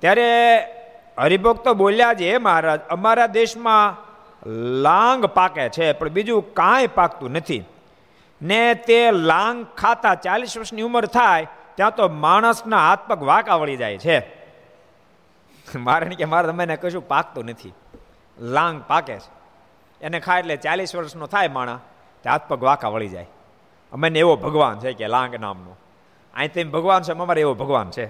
[0.00, 0.58] ત્યારે
[1.18, 4.06] હરિભક્તો બોલ્યા છે મહારાજ, અમારા દેશમાં
[4.82, 7.64] લાંગ પાકે છે, પણ બીજું કાંઈ પાકતું નથી.
[8.42, 13.76] ને તે લાંગ ખાતા ચાલીસ વર્ષની ઉંમર થાય ત્યાં તો માણસના હાથ પગ વાંકા વળી
[13.76, 14.18] જાય છે.
[15.76, 17.72] મારે કે મારે તમે કશું પાકતું નથી.
[18.38, 19.30] લાંગ પાકે છે.
[20.00, 21.80] એને ખાય એટલે ચાલીસ વર્ષનો થાય માણા,
[22.22, 23.26] તે હાથ પગ વાંકા વળી જાય.
[23.92, 25.76] અમે એવો ભગવાન છે કે લાંગ નામનો.
[26.34, 28.06] અહીં તેમ ભગવાન છે, અમારે એવો ભગવાન છે.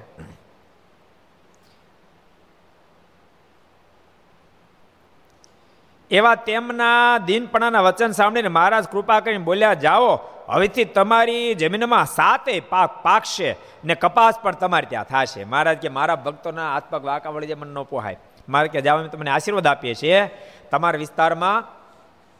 [6.11, 13.03] એવા તેમના દિનપણાના વચન સાંભળીને મહારાજ કૃપા કરીને બોલ્યા, જાઓ હવેથી તમારી જમીનમાં સાતે પાક
[13.03, 15.45] પાકશે ને કપાસ પણ તમારે ત્યાં થશે.
[15.45, 18.17] મહારાજ કે મારા ભક્તોના હાથ પગ વળી જે મને ન પોહાય.
[18.49, 20.27] મારે કે જવા તમને આશીર્વાદ આપીએ છીએ.
[20.71, 21.65] તમારા વિસ્તારમાં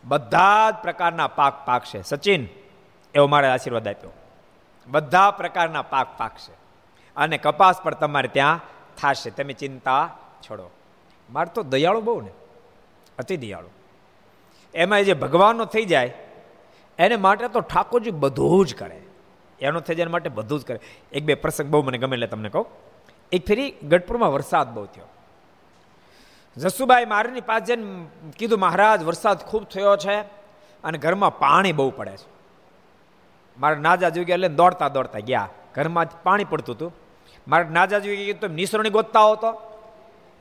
[0.05, 2.03] બધા જ પ્રકારના પાક પાકશે.
[2.03, 2.47] સચિન,
[3.15, 4.11] એવો મારે આશીર્વાદ આપ્યો.
[4.87, 6.53] બધા પ્રકારના પાક પાકશે
[7.17, 8.61] અને કપાસ પણ તમારે ત્યાં
[9.03, 9.31] થશે.
[9.31, 10.11] તમે ચિંતા
[10.43, 10.71] છોડો.
[11.31, 12.31] મારે તો દયાળુ બહુ ને
[13.19, 13.69] અતિ દયાળુ.
[14.75, 16.15] એમાં જે ભગવાનનો થઈ જાય
[16.99, 19.03] એને માટે તો ઠાકોરજી બધું જ કરે.
[19.61, 20.81] એનો થઈ જાય માટે બધું જ કરે.
[21.13, 22.67] એક બે પ્રસંગ બહુ મને ગમે એટલે તમને કહું.
[23.33, 25.05] એક ફેરી ગઢપુરમાં વરસાદ બહુ થયો.
[26.57, 28.07] જસુભાઈ મારની પાસે જઈને
[28.39, 30.21] કીધું, મહારાજ, વરસાદ ખૂબ થયો છે
[30.85, 32.37] અને ઘરમાં પાણી બહુ પડે છે.
[33.59, 35.49] મારા નાજા જોઈ ગયા એટલે દોડતા દોડતા ગયા.
[35.75, 36.95] ઘરમાં પાણી પડતું હતું.
[37.49, 39.83] મારા નાજા જોઈ ગયા તો નિસરણી ગોતતા હતો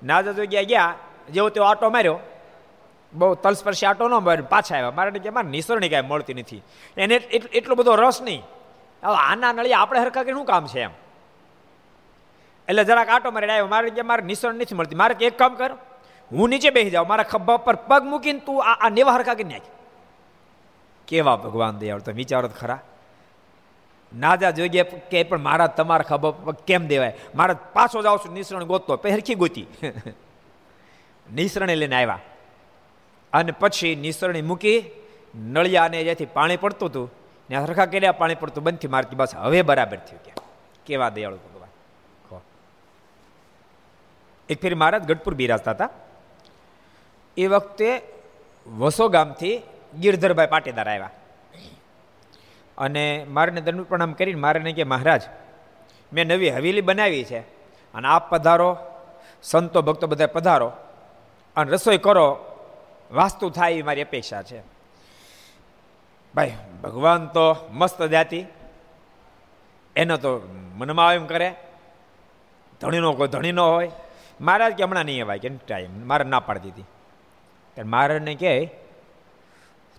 [0.04, 0.94] નાજા જોઈ ગયા ગયા.
[1.34, 2.20] જેવો તેવો આટો માર્યો.
[3.16, 4.92] બહુ તલસ્પર્શી આટો ન માર્યો પાછા આવ્યા.
[4.92, 6.64] મારે કે મારે નિસરણી કાંઈ મળતી નથી.
[6.98, 8.44] એને એટલો બધો રસ નહીં.
[9.04, 10.90] હવે આના નળિયા આપણે હરખા કે શું કામ છે એમ?
[12.68, 13.68] એટલે જરાક આટો મારે આવ્યો.
[13.68, 14.96] મારે કે મારે નિસરણ નથી મળતી.
[14.96, 15.72] મારે કે એક કામ કર,
[16.32, 17.08] હું નીચે બેસી જાઉં.
[17.08, 19.62] મારા ખભા પર પગ મૂકીને તું આ આ નેવા હરખા કરી નાખ.
[21.08, 22.80] કેવા ભગવાન દયાળ તો વિચારો ખરા.
[24.16, 27.18] નાજા જોઈએ કે પણ મારા, તમારા ખભા કેમ દેવાય?
[27.36, 29.68] મારા પાછો જાઉં છું, નિસરણ ગોતતો, પહેરખી ગોતી.
[31.34, 32.20] નિસરણે લઈને આવ્યા.
[33.34, 34.84] અને પછી નિસરણી મૂકી
[35.36, 37.12] નળિયાને જેથી પાણી પડતું હતું.
[37.48, 39.16] ત્યાં સરખા કર્યા, પાણી પડતું બંધથી મારતી.
[39.16, 40.32] બસ હવે બરાબર થયું કે.
[40.86, 42.40] કેવા દયાળુ ભગવાન.
[44.50, 45.90] એક ફેરી મહારાજ ગઢપુર બિરાજતા હતા.
[47.38, 48.02] એ વખતે
[48.78, 49.62] વસો ગામથી
[50.00, 51.10] ગિરધરભાઈ પાટીદાર આવ્યા.
[52.78, 55.22] અને મારને દંડ પ્રણામ કરીને મારે કે, મહારાજ,
[56.14, 57.40] મેં નવી હવેલી બનાવી છે.
[57.94, 58.78] અને આપ પધારો,
[59.44, 60.72] સંતો ભક્તો બધા પધારો.
[61.56, 62.55] અને રસોઈ કરો
[63.12, 64.62] વાસ્તુ થાય એ મારી અપેક્ષા છે.
[66.36, 68.46] ભાઈ, ભગવાન તો મસ્ત જાતિ.
[69.96, 70.42] એનો તો
[70.76, 71.56] મનમાં એમ કરે,
[72.82, 73.92] ધણીનો કોઈ ધણી ન હોય.
[74.42, 76.84] મહારાજ કે હમણાં નહીં અવાય, કે ટાઈમ, મારે ના પાડી દીધી
[77.84, 78.70] મહારાજને કહે,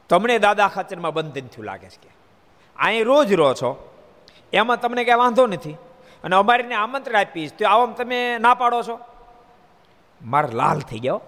[0.08, 2.08] તમને દાદા ખાચરમાં બંધન થયું લાગે છે કે?
[2.76, 3.92] અહીં રોજ રહો છો.
[4.52, 5.72] એમાં તમને કાંઈ વાંધો નથી.
[6.24, 9.00] અને અમારીને આમંત્રણ આપીશ, તો આમ તમે ના પાડો છો.
[10.22, 11.20] મારે લાલ થઈ ગયો.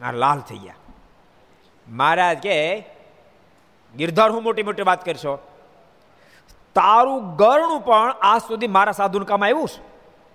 [0.00, 0.74] મારે લાલ થઈ ગયા.
[1.88, 2.84] મહારાજ કે,
[3.96, 5.36] ગિરધાર, હું મોટી મોટી વાત કરશો.
[6.74, 9.82] તારું ગરણું પણ આજ સુધી મારા સાધુનું કામ આવ્યું છે.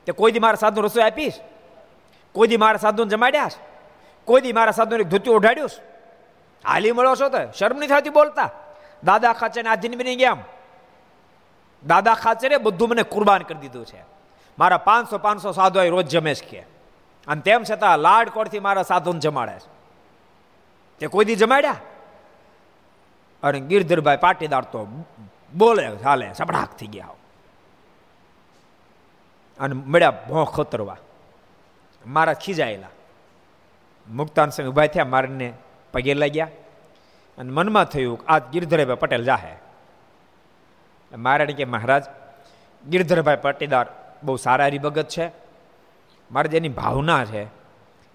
[0.05, 1.33] તે કોઈ દી મારા સાધુ રસોઈ આપીશ.
[2.31, 3.65] કોઈ દી મારા સાધુને જમાડ્યા છે.
[4.25, 5.81] કોઈ દી મારા સાધુને ધોતી ઓઢાડ્યું છે.
[6.67, 8.49] હાલી મળો છો તો, શરમ નહીં થતી બોલતા.
[9.03, 10.37] દાદા ખાચરને આધીન બની ગયા
[11.87, 14.03] દાદા ખાચરે બધું મને કુરબાન કરી દીધું છે.
[14.59, 16.74] મારા પાંચસો પાંચસો સાધુ રોજ જમેશ કે.
[17.27, 19.75] અને તેમ છતાં લાડ કોડથી મારા સાધુને જમાડે છે.
[20.99, 21.75] તે કોઈ દી જમાડ્યા?
[23.43, 24.87] અને ગિરધરભાઈ પાટીદાર તો
[25.55, 27.09] બોલે ચાલે સપડાક થઈ ગયા
[29.59, 30.97] અને મળ્યા ભો ખોતરવા.
[32.07, 32.87] મારા ખીજાયેલા.
[34.09, 35.53] મુક્તાન સંઘ ઊભા થયા, મારને
[35.91, 36.47] પગે લાગ્યા.
[37.37, 39.55] અને મનમાં થયું આ ગિરધરભાઈ પટેલ જાહે.
[41.17, 42.03] મારે કે મહારાજ,
[42.89, 43.85] ગિરધરભાઈ પાટીદાર
[44.23, 45.44] બહુ સારા હરિભગત છે.
[46.31, 47.43] મારે જેની ભાવના છે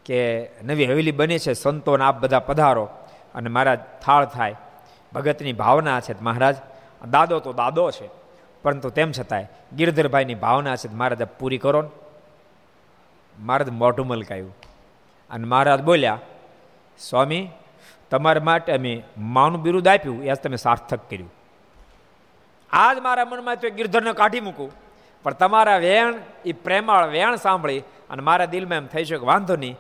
[0.07, 0.19] કે
[0.63, 2.85] નવી હવેલી બને છે સંતોને આપ બધા પધારો
[3.35, 4.57] અને મારા થાળ થાય.
[5.13, 6.57] ભગતની ભાવના છે મહારાજ.
[7.09, 8.09] દાદો તો દાદો છે,
[8.63, 9.47] પરંતુ તેમ છતાંય
[9.77, 11.91] ગિરધરભાઈની ભાવના છે મહારાજ પૂરી કરો ને.
[13.39, 14.55] મહારાજ મોઢું મલકાયું
[15.31, 16.19] અને મહારાજ બોલ્યા,
[16.99, 17.49] સ્વામી,
[18.11, 21.33] તમારા માટે અમે માનું બિરુદ આપ્યું, એ તમે સાર્થક કર્યું.
[22.71, 24.71] આજ મારા મનમાં તો ગિરધરને કાઢી મૂકું.
[25.23, 27.81] પણ તમારા વેણ એ પ્રેમાળ વેણ સાંભળી
[28.11, 29.77] અને મારા દિલમાં એમ થઈ છે કે વાંધો નહીં.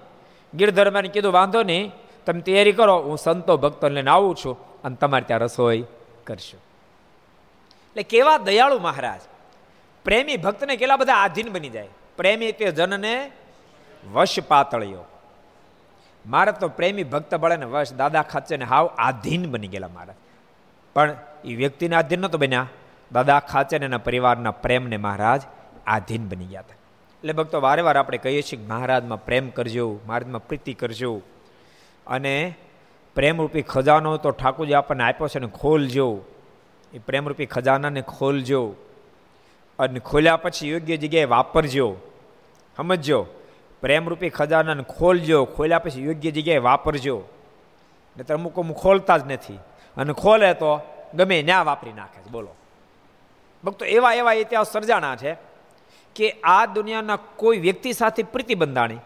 [0.54, 1.92] ગિરધર્મને કીધું, વાંધો નહીં,
[2.26, 5.84] તમે તૈયારી કરો, હું સંતો ભક્તો લઈને આવું છું અને તમારે ત્યાં રસોઈ
[6.24, 6.56] કરશો.
[7.88, 9.20] એટલે કેવા દયાળુ મહારાજ.
[10.04, 11.88] પ્રેમી ભક્તને કેટલા બધા આધીન બની જાય.
[12.16, 13.30] પ્રેમી તે જનને
[14.12, 15.04] વશ પાતળ્યો
[16.26, 20.14] મારે તો પ્રેમી ભક્ત બળે ને વશ દાદા ખાચે ને હાવ આધીન બની ગયેલા મારા
[20.94, 22.66] પણ એ વ્યક્તિને આધીન નતો બન્યા.
[23.12, 25.42] દાદા ખાચે ને એના પરિવારના પ્રેમને મહારાજ
[25.86, 26.74] આધીન બની ગયા હતા.
[27.18, 31.20] એટલે ભક્તો વારે વાર આપણે કહીએ છીએ કે મહારાજમાં પ્રેમ કરજો, મહારાજમાં પ્રીતિ કરજો
[32.06, 32.54] અને
[33.14, 36.20] પ્રેમરૂપી ખજાનો તો ઠાકોરજી આપણને આપ્યો છે ને ખોલજો.
[36.92, 38.74] એ પ્રેમરૂપી ખજાનાને ખોલજો
[39.78, 41.96] અને ખોલ્યા પછી યોગ્ય જગ્યાએ વાપરજો.
[42.76, 43.26] સમજજો?
[43.80, 47.22] પ્રેમરૂપી ખજાનાને ખોલજો, ખોલ્યા પછી યોગ્ય જગ્યાએ વાપરજો.
[48.16, 49.58] ને તો અમુક અમુક ખોલતા જ નથી.
[49.96, 50.80] અને ખોલે તો
[51.14, 52.48] ગમે ન્યા વાપરી નાખે બોલો.
[53.64, 55.36] ભક્તો, એવા એવા ઇતિહાસ સર્જાણા છે
[56.16, 58.98] કે આ દુનિયાના કોઈ વ્યક્તિ સાથે પ્રીતિ બંધાણી.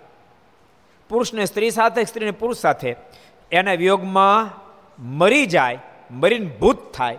[1.08, 2.96] પુરુષને સ્ત્રી સાથે, સ્ત્રીને પુરુષ સાથે,
[3.52, 4.50] એના વિયોગમાં
[4.98, 5.78] મરી જાય,
[6.10, 7.18] મરીને ભૂત થાય,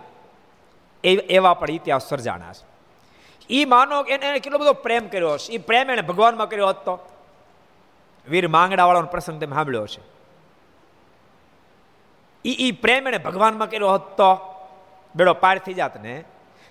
[1.04, 2.76] એ એવા પણ ઇતિહાસ સર્જાણા છે.
[3.50, 7.08] એ માનો કે એને કેટલો બધો પ્રેમ કર્યો હશે એ પ્રેમ એને ભગવાનમાં કર્યો હતો
[8.28, 10.00] વીર માંગડાવાળાનો પ્રસંગ તમે સાંભળ્યો છે
[12.44, 14.30] એ એ પ્રેમ એણે ભગવાનમાં કર્યો હતો
[15.16, 16.24] બેડો પાર થઈ જાત ને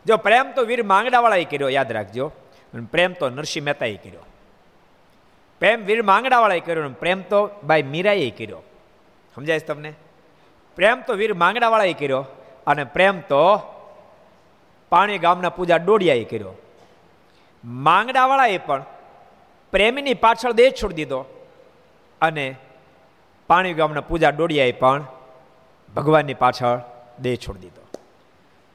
[0.07, 2.27] જો પ્રેમ તો વીર માંગડાવાળાએ કર્યો, યાદ રાખજો.
[2.73, 4.25] અને પ્રેમ તો નરસિંહ મહેતાએ કર્યો.
[5.59, 8.61] પ્રેમ વીર માંગડાવાળાએ કર્યો પ્રેમ તો ભાઈ મીરાએ કર્યો.
[9.35, 9.93] સમજાય છે તમને?
[10.75, 12.25] પ્રેમ તો વીર માંગડાવાળાએ કર્યો
[12.67, 13.57] અને પ્રેમ તો
[14.89, 16.53] પાણી ગામના પૂજા ડોડિયાએ કર્યો.
[17.65, 18.83] માંગડાવાળાએ પણ
[19.71, 21.25] પ્રેમીની પાછળ દેહ છોડી દીધો
[22.21, 22.55] અને
[23.47, 25.03] પાણી ગામના પૂજા ડોડિયાએ પણ
[25.95, 26.79] ભગવાનની પાછળ
[27.19, 27.84] દેહ છોડી દીધો.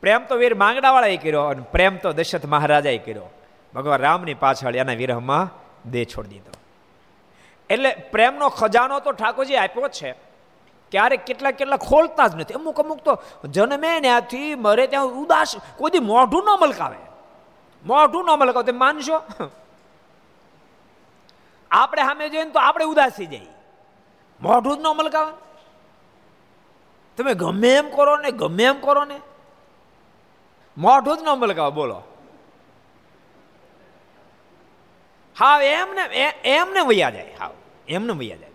[0.00, 3.26] પ્રેમ તો વીર માંગડાવાળાએ કર્યો અને પ્રેમ તો દશરથ મહારાજાએ કર્યો.
[3.74, 5.50] ભગવાન રામની પાછળ એના વિરહમાં
[5.90, 6.52] દેહ છોડી દીધો.
[7.70, 10.12] એટલે પ્રેમનો ખજાનો તો ઠાકોરજી આપ્યો છે.
[10.90, 12.54] ક્યારેક કેટલા કેટલા ખોલતા જ નથી.
[12.54, 16.96] અમુક અમુક તો જન્મે ત્યાંથી મરે ત્યાં ઉદાસ, કોઈ મોઢું ન મલકાવે.
[17.86, 18.66] મોઢું ન મલકાવે.
[18.66, 19.22] તમે માનશો?
[21.70, 23.52] આપણે સામે જોઈએ તો આપણે ઉદાસી જઈએ.
[24.42, 25.32] મોઢું જ ન મલકાવે.
[27.16, 29.20] તમે ગમે એમ કરો ને, ગમે એમ કરો ને
[30.78, 32.02] મોઢું જ ન મલકાવે બોલો.
[35.38, 36.02] હા એમને
[36.44, 37.50] એમને વૈયા જાય હા
[37.88, 38.50] એમને વૈયા જાય.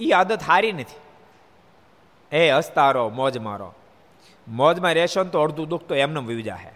[0.00, 1.00] એ આદત હારી નથી.
[2.36, 3.74] એ હસતા મોજ મારો.
[4.48, 6.72] મોજમાં રહેશો ને તો અડધું દુઃખ તો એમને વયું જાહે.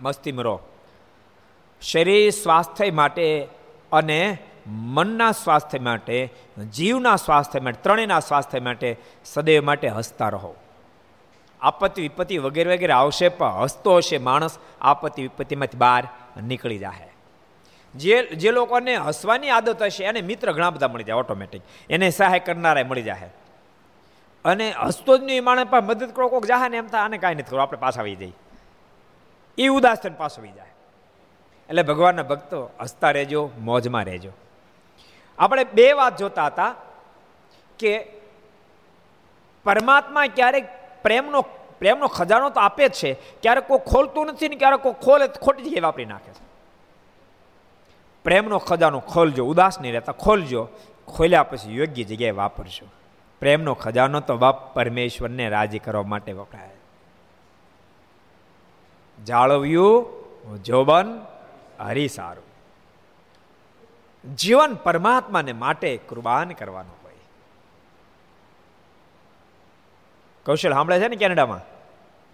[0.00, 0.60] મસ્તીમાં રહો
[1.82, 3.48] શરીર સ્વાસ્થ્ય માટે
[3.92, 6.32] અને મનના સ્વાસ્થ્ય માટે,
[6.72, 10.54] જીવના સ્વાસ્થ્ય માટે, ત્રણેયના સ્વાસ્થ્ય માટે સદૈવ માટે હસતા રહો.
[11.60, 16.08] આપત્તિ વિપત્તિ વગેરે વગેરે આવશે પણ હસતો હશે માણસ, આપત્તિ વિપત્તિમાંથી બહાર
[16.42, 17.08] નીકળી જાય
[17.94, 21.62] જે જે લોકોને હસવાની આદત હશે એને મિત્ર ઘણા બધા મળી જાય ઓટોમેટિક.
[21.90, 23.30] એને સહાય કરનારા મળી જાય
[24.44, 27.34] અને હસતો જ નહીં માણસ પણ મદદ કરો કોઈક જાહે ને એમ થાય, આને કાંઈ
[27.34, 28.32] નથી કરો આપણે પાછા આવી જઈએ.
[29.58, 30.66] એ ઉદાસ થઈને પાછો આવી જાય.
[31.68, 34.30] એટલે ભગવાનના ભક્તો હસતા રહેજો, મોજમાં રહેજો.
[35.38, 36.74] આપણે બે વાત જોતા હતા
[37.78, 38.06] કે
[39.64, 40.68] પરમાત્મા ક્યારેક
[41.02, 41.40] પ્રેમનો
[41.78, 43.12] પ્રેમનો ખજાનો તો આપે છે.
[43.42, 46.52] ક્યારેક કોઈ ખોલતું નથી ને ક્યારેક કોઈ ખોલે ખોટી જગ્યાએ વાપરી નાખે છે.
[48.24, 50.68] પ્રેમનો ખજાનો ખોલજો, ઉદાસ નહીં રહેતા, ખોલજો.
[51.16, 52.86] ખોલ્યા પછી યોગ્ય જગ્યાએ વાપરજો.
[53.40, 56.70] પ્રેમનો ખજાનો તો બાપ પરમેશ્વરને રાજી કરવા માટે વપરાય.
[59.24, 60.06] જાળવ્યું
[60.62, 61.20] જોબન
[61.80, 62.44] હરી સારું
[64.24, 67.12] જીવન પરમાત્માને માટે કુરબાન કરવાનું હોય.
[70.46, 71.58] કૌશલ સાંભળે છે ને કેનેડામાં?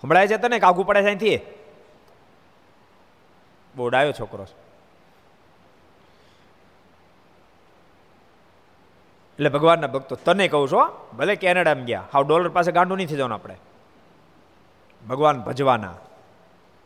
[0.03, 1.41] સંભળાય છે તને કાગુ પડે છે અહીંથી?
[3.77, 4.45] બોડાયો છોકરો
[9.39, 13.17] એટલે ભગવાનના ભક્તો, તને કહું છો ભલે કેનેડામાં ગયા, હાવ ડોલર પાસે ગાંડું નહીં થઈ
[13.17, 13.57] જવાનું આપણે.
[15.09, 15.95] ભગવાન ભજવાના.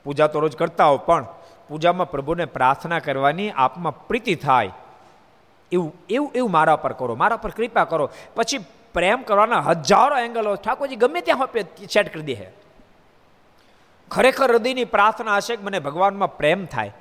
[0.05, 1.27] પૂજા તો રોજ કરતા હો પણ
[1.69, 4.71] પૂજામાં પ્રભુને પ્રાર્થના કરવાની આપમાં પ્રીતિ થાય.
[5.73, 8.11] એવું એવું એવું મારા પર કરો, મારા પર કૃપા કરો.
[8.35, 8.59] પછી
[8.95, 11.49] પ્રેમ કરવાના હજારો એંગલો ઠાકોરજી, ગમે ત્યાં
[11.93, 12.49] સેટ કરી દે
[14.11, 16.93] ખરેખર હૃદયની પ્રાર્થના હશે કે મને ભગવાનમાં પ્રેમ થાય.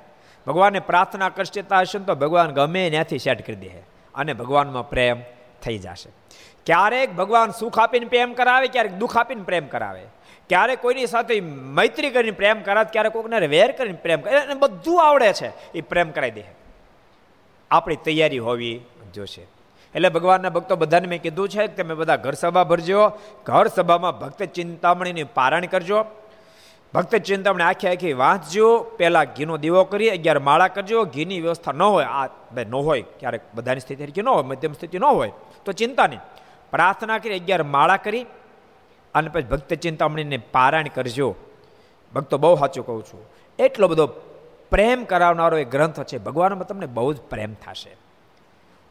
[0.46, 3.68] ભગવાનને પ્રાર્થના કરશેતા હશે તો ભગવાન ગમે ત્યાંથી સેટ કરી દે
[4.14, 5.22] અને ભગવાનમાં પ્રેમ
[5.62, 6.10] થઈ જશે.
[6.66, 10.04] ક્યારેક ભગવાન સુખ આપીને પ્રેમ કરાવે, ક્યારેક દુઃખ આપીને પ્રેમ કરાવે.
[10.48, 15.08] ક્યારેક કોઈની સાથે મૈત્રી કરીને પ્રેમ કરાવે, ક્યારેક કોઈકને વેર કરીને પ્રેમ કરે અને બધું
[15.08, 15.72] આવડે છે.
[15.72, 16.61] એ પ્રેમ કરાવી દે
[17.72, 18.80] આપણી તૈયારી હોવી
[19.14, 19.42] જોશે.
[19.94, 23.12] એટલે ભગવાનના ભક્તો બધાને મેં કીધું છે કે તમે બધા ઘર સભા ભરજો,
[23.46, 26.04] ઘર સભામાં ભક્ત ચિંતામણીની પારણ કરજો,
[26.94, 31.82] ભક્ત ચિંતામણી આખી આખી વાંચજો, પહેલાં ઘીનો દીવો કરી, અગિયાર માળા કરજો, ઘીની વ્યવસ્થા ન
[31.82, 35.32] હોય, આ ભાઈ ન હોય, ક્યારેક બધાની સ્થિતિ ન હોય, મધ્યમ સ્થિતિ ન હોય,
[35.64, 36.20] તો ચિંતા નહીં.
[36.70, 38.26] પ્રાર્થના કરી, અગિયાર માળા કરી,
[39.14, 41.34] અને પછી ભક્ત ચિંતામણીને પારાયણ કરજો.
[42.14, 43.20] ભક્તો બહુ સાચું કહું છું.
[43.58, 44.06] એટલો બધો
[44.72, 46.18] પ્રેમ કરાવનારો એ ગ્રંથ છે.
[46.18, 47.96] ભગવાનમાં તમને બહુ જ પ્રેમ થશે.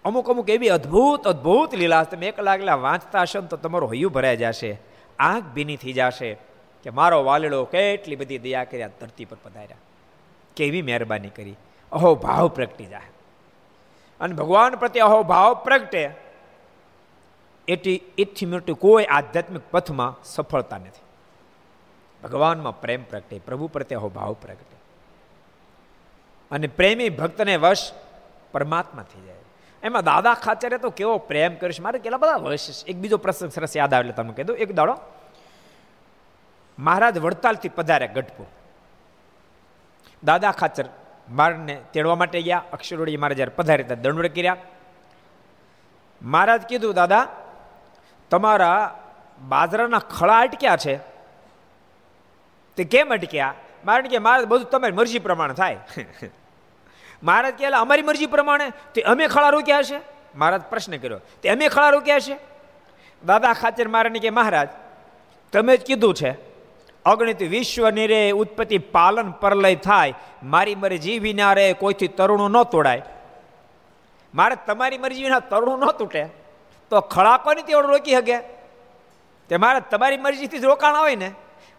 [0.05, 4.37] અમુક અમુક એવી અદ્ભુત અદ્ભુત લીલા તમે એક લાગલા વાંચતા હશો તો તમારું હૈયું ભરાઈ
[4.37, 4.81] જશે.
[5.19, 6.33] આંખ ભીની થઈ જશે
[6.83, 9.77] કે મારો વાલડો કેટલી બધી દયા કર્યા ધરતી પર પધાર્યા.
[10.55, 11.55] કેવી મહેરબાની કરી.
[11.91, 13.09] અહો ભાવ પ્રગટી જાય
[14.19, 16.09] અને ભગવાન પ્રત્યે અહો ભાવ પ્રગટે.
[17.67, 21.03] એટી, એથી મોટી કોઈ આધ્યાત્મિક પથમાં સફળતા નથી.
[22.23, 24.80] ભગવાનમાં પ્રેમ પ્રગટે, પ્રભુ પ્રત્યે અહો ભાવ પ્રગટે.
[26.51, 27.91] અને પ્રેમી ભક્તને વશ
[28.51, 29.35] પરમાત્મા થઈ જાય.
[29.83, 33.77] એમાં દાદા ખાચરે તો કેવો પ્રેમ કરીશ મારે કેટલા બધા વશ એક બીજો પ્રસંગ સરસ
[33.77, 34.97] યાદ આવે એટલે તમને કીધું એક દાડો
[36.79, 38.45] મહારાજ વડતાલથી પધાર્યા ગઢપુર.
[40.23, 40.85] દાદા ખાચર
[41.29, 42.63] મારને તેડવા માટે ગયા.
[42.73, 44.57] અક્ષરોડી મારે જ્યારે પધાર્યા ત્યારે દંડ કર્યા
[46.21, 47.27] મહારાજ કીધું, દાદા,
[48.29, 48.99] તમારા
[49.41, 50.99] બાજરાના ખળા અટક્યા છે.
[52.75, 53.53] તે કેમ અટક્યા?
[53.85, 55.77] મારે કે મારે બધું તમારી મરજી પ્રમાણે થાય.
[57.23, 58.71] મહારાજ કહેલા, અમારી મરજી પ્રમાણે.
[58.93, 59.99] તે અમે ખળા રોક્યા છે
[60.35, 62.37] મહારાજ પ્રશ્ન કર્યો, તે અમે ખળા રોક્યા છે
[63.23, 64.69] દાદા ખાચર મારે કે, મહારાજ,
[65.53, 66.31] તમે જ કીધું છે,
[67.05, 70.13] અગણિત વિશ્વ નિરે ઉત્પત્તિ પાલન પરલય થાય,
[70.43, 73.03] મારી મરજી વિના રે કોઈથી તરુણું ન તોડાય.
[74.33, 76.23] મારે તમારી મરજી વિના તરુણું ન તૂટે,
[76.91, 78.37] તો ખળા કોની તેવડ રોકી શકે
[79.49, 81.31] તે મારે તમારી મરજીથી જ રોકાણ હોય ને.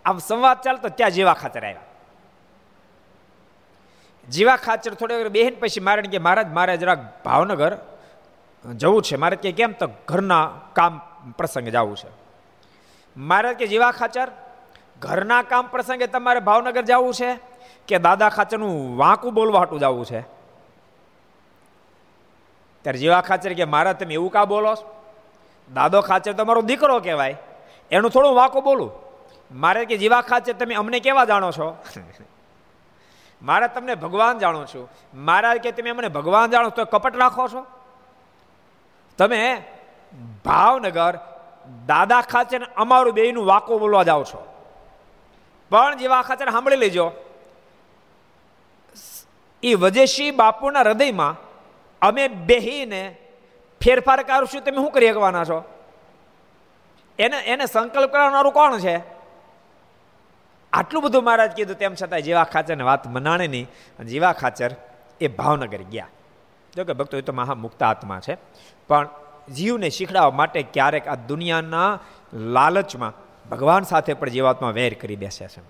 [0.05, 1.92] આમ સંવાદ ચાલતો ત્યાં જેવા ખાતર આવ્યા.
[4.31, 7.79] જીવા ખાચર થોડી વાર બેહીને પછી મારે કે મહારાજ મારે જરાક ભાવનગર
[8.77, 9.17] જવું છે.
[9.17, 11.01] મારે કે કેમ તો ઘરના કામ
[11.39, 12.09] પ્રસંગે જવું છે.
[13.17, 14.29] મહારાજ કે જીવા ખાચર
[15.01, 17.35] ઘરના કામ પ્રસંગે તમારે ભાવનગર જવું છે
[17.89, 20.21] કે દાદા ખાચરનું વાંકું બોલવા હાટું જવું છે?
[22.83, 24.75] ત્યારે જીવા ખાચર કે મારા તમે એવું કા બોલો
[25.75, 27.37] દાદો ખાચર તમારો દીકરો કહેવાય.
[27.91, 28.91] એનું થોડું વાંકું બોલું.
[29.51, 31.77] મારે કે જીવા ખાચર તમે અમને કેવા જાણો છો?
[33.43, 34.91] મારે તમને ભગવાન જાણો છું.
[35.15, 37.67] મારા કે તમે મને ભગવાન જાણો તો કપટ રાખો છો?
[39.19, 39.65] તમે
[40.45, 41.19] ભાવનગર
[41.87, 44.47] દાદા ખાચર અમારું બેયનું વાકો બોલવા જાઓ છો.
[45.71, 47.13] પણ જેવા ખાચર સાંભળી લેજો.
[49.63, 51.37] એ વજેશી બાપુના હૃદયમાં
[52.03, 53.19] અમે બેહીને
[53.85, 55.65] ફેરફાર કરશું, તમે શું કરી શકવાના છો?
[57.19, 59.22] એને એને સંકલ્પ કરનારું કોણ છે?
[60.73, 63.71] આટલું બધું મહારાજ કીધું, તેમ છતાં જીવા ખાચરને વાત મનાણે નહીં.
[63.99, 64.71] અને જીવા ખાચર
[65.21, 66.09] એ ભાવનગર ગયા.
[66.77, 68.37] જો કે ભક્તો, એ તો મહા મુક્ત આત્મા છે.
[68.89, 69.09] પણ
[69.55, 72.01] જીવને શીખડાવવા માટે ક્યારેક આ દુનિયાના
[72.33, 73.13] લાલચમાં
[73.49, 75.61] ભગવાન સાથે પણ જીવાત્મા વેર કરી બેસે છે.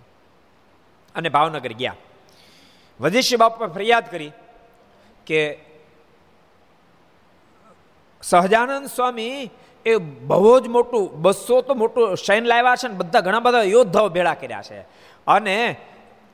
[1.15, 1.97] અને ભાવનગર ગયા.
[3.01, 4.33] વજીશ્ય બાપા ફરિયાદ કરી
[5.27, 5.59] કે,
[8.23, 9.51] સહજાનંદ સ્વામી
[9.87, 14.09] એ બહુ જ મોટું, બસો તો મોટું સૈન લાવ્યા છે ને બધા ઘણા બધા યોદ્ધાઓ
[14.09, 14.81] ભેળા કર્યા છે.
[15.27, 15.77] અને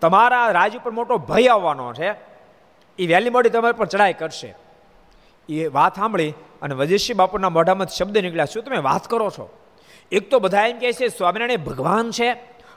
[0.00, 2.12] તમારા રાજ ઉપર મોટો ભય આવવાનો છે.
[2.98, 4.56] એ વહેલી મોડી તમારી પર ચડાઈ કરશે.
[5.48, 8.44] એ વાત સાંભળી અને વજેશી બાપુના મોઢામાં શબ્દ નીકળ્યા.
[8.44, 9.48] શું તમે વાત કરો છો?
[10.12, 12.30] એક તો બધા એમ કહે છે, સ્વામિનારાયણ ભગવાન છે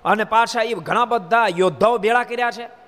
[0.06, 2.81] અને પાછા એ ઘણા બધા યોદ્ધાઓ ભેળા કર્યા છે.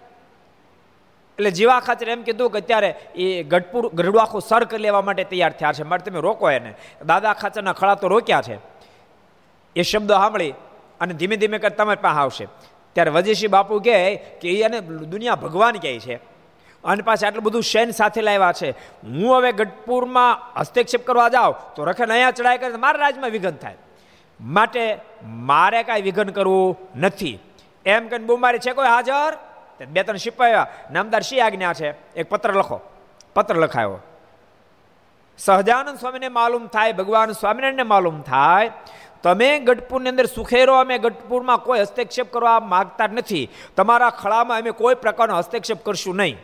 [1.38, 5.24] એટલે જીવા ખાતર એમ કીધું કે અત્યારે એ ગઢપુર ગઢડું આખું સર કરી લેવા માટે
[5.24, 5.84] તૈયાર થયા છે.
[5.84, 6.74] મારે તમે રોકો એને.
[7.06, 8.58] દાદા ખાચરના ખળા તો રોક્યા છે.
[9.76, 10.54] એ શબ્દ સાંભળી
[11.02, 12.48] અને ધીમે ધીમે કરી તમારી પાસે આવશે.
[12.94, 16.16] ત્યારે વજેશી બાપુ કહે કે એને દુનિયા ભગવાન કહે છે.
[16.84, 18.70] અને પાછા આટલું બધું શૈન સાથે લાવ્યા છે.
[19.04, 23.76] હું હવે ગઢપુરમાં હસ્તક્ષેપ કરવા જાઉં તો રખે અહીંયા ચડાઈ કરે મારા રાજમાં વિઘન થાય.
[24.40, 27.40] માટે મારે કાંઈ વિઘન કરવું નથી.
[27.86, 29.53] એમ કહીને બુમારી છે, કોઈ હાજર?
[29.86, 30.54] બે ત્રણ સિપાહી
[30.92, 32.14] નામદાર શી આજ્ઞા છે?
[32.14, 32.82] એક પત્ર લખો.
[33.34, 34.00] પત્ર લખાયો.
[35.38, 38.72] સહજાનંદ સ્વામીને માલુમ થાય, ભગવાન સ્વામિનારાયણને માલુમ થાય.
[39.24, 43.50] તમે ગઢપુરની અંદર સુખેરો, અમે ગઢપુરમાં કોઈ હસ્તક્ષેપ કરવા માગતા નથી.
[43.76, 46.38] તમારા ખળામાં અમે કોઈ પ્રકારનો હસ્તક્ષેપ કરશું નહીં.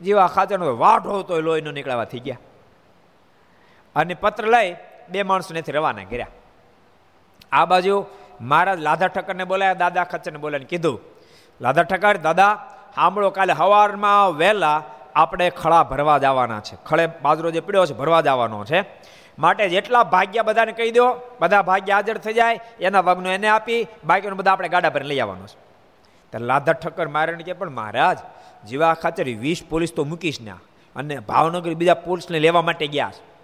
[0.00, 2.38] જેવા ખાતરનો વાઢો તો લોહીનો નીકળવા થઈ ગયા.
[3.96, 4.76] અને પત્ર લઈ
[5.08, 6.26] બે માણસોને રવાના કર્યા.
[7.52, 8.06] આ બાજુ
[8.40, 11.15] મહારાજ લાધા ઠક્કરને બોલાયા, દાદા ખચ્ચરને બોલાવીને કીધું
[11.60, 14.82] લાદા ઠકાર દાદા સાંભળો કાલે સવારમાં વહેલા
[15.14, 16.76] આપણે ખળા ભરવા જવાના છે.
[16.86, 18.84] ખળે બાજરો જે પીડ્યો છે, ભરવા જવાનો છે.
[19.38, 23.86] માટે જેટલા ભાગ્યા બધાને કહી દો, બધા ભાગ્ય હાજર થઈ જાય, એના વગનો એને આપી,
[24.04, 25.58] બાકીનું બધા આપણે ગાડા પર લઈ આવવાનું છે.
[26.30, 28.18] ત્યારે લાધા ઠક્કર મારે કે પણ મહારાજ,
[28.66, 30.52] જીવા ખાતર વીસ પોલીસ તો મૂકીશ ના
[30.96, 33.36] અને ભાવનગર બીજા પોલીસને લેવા માટે ગયા છે.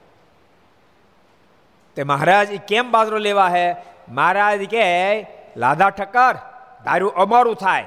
[1.95, 3.77] તે મહારાજ કેમ બાજરો લેવા હે?
[4.09, 5.21] મહારાજ કે
[5.57, 6.39] લાધા ઠક્કર
[6.85, 7.87] દારૂ અમારું થાય.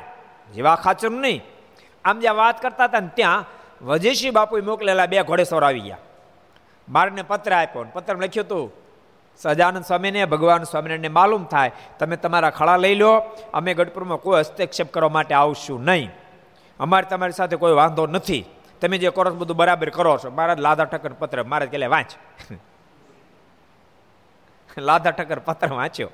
[0.53, 1.43] જેવા ખાચરનું નહીં.
[2.05, 3.45] આમ જ્યાં વાત કરતા હતા ને ત્યાં
[3.81, 5.97] વજેશી બાપુએ મોકલેલા બે ઘોડેસવાર આવી ગયા.
[6.89, 8.71] મારને પત્ર આપ્યો પત્ર લખ્યું હતું,
[9.37, 11.71] સજાનંદ સ્વામીને, ભગવાન સ્વામિનારાયણને માલુમ થાય.
[11.99, 13.23] તમે તમારા ખળા લઈ લો.
[13.53, 16.11] અમે ગઢપુરમાં કોઈ હસ્તક્ષેપ કરવા માટે આવશું નહીં.
[16.79, 18.45] અમારે તમારી સાથે કોઈ વાંધો નથી.
[18.81, 20.29] તમે જે કરો બધું બરાબર કરો છો.
[20.29, 22.07] મારા લાધા ઠક્કર પત્ર મારે કે વાંચ.
[24.77, 26.09] લાધા ઠક્કર પત્ર વાંચ્યો.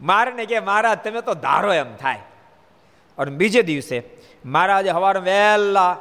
[0.00, 2.20] મારે ને કે મારા તમે તો ધારો એમ થાય.
[3.18, 3.96] અને બીજે દિવસે
[4.44, 5.92] મહારાજે સવારે વહેલા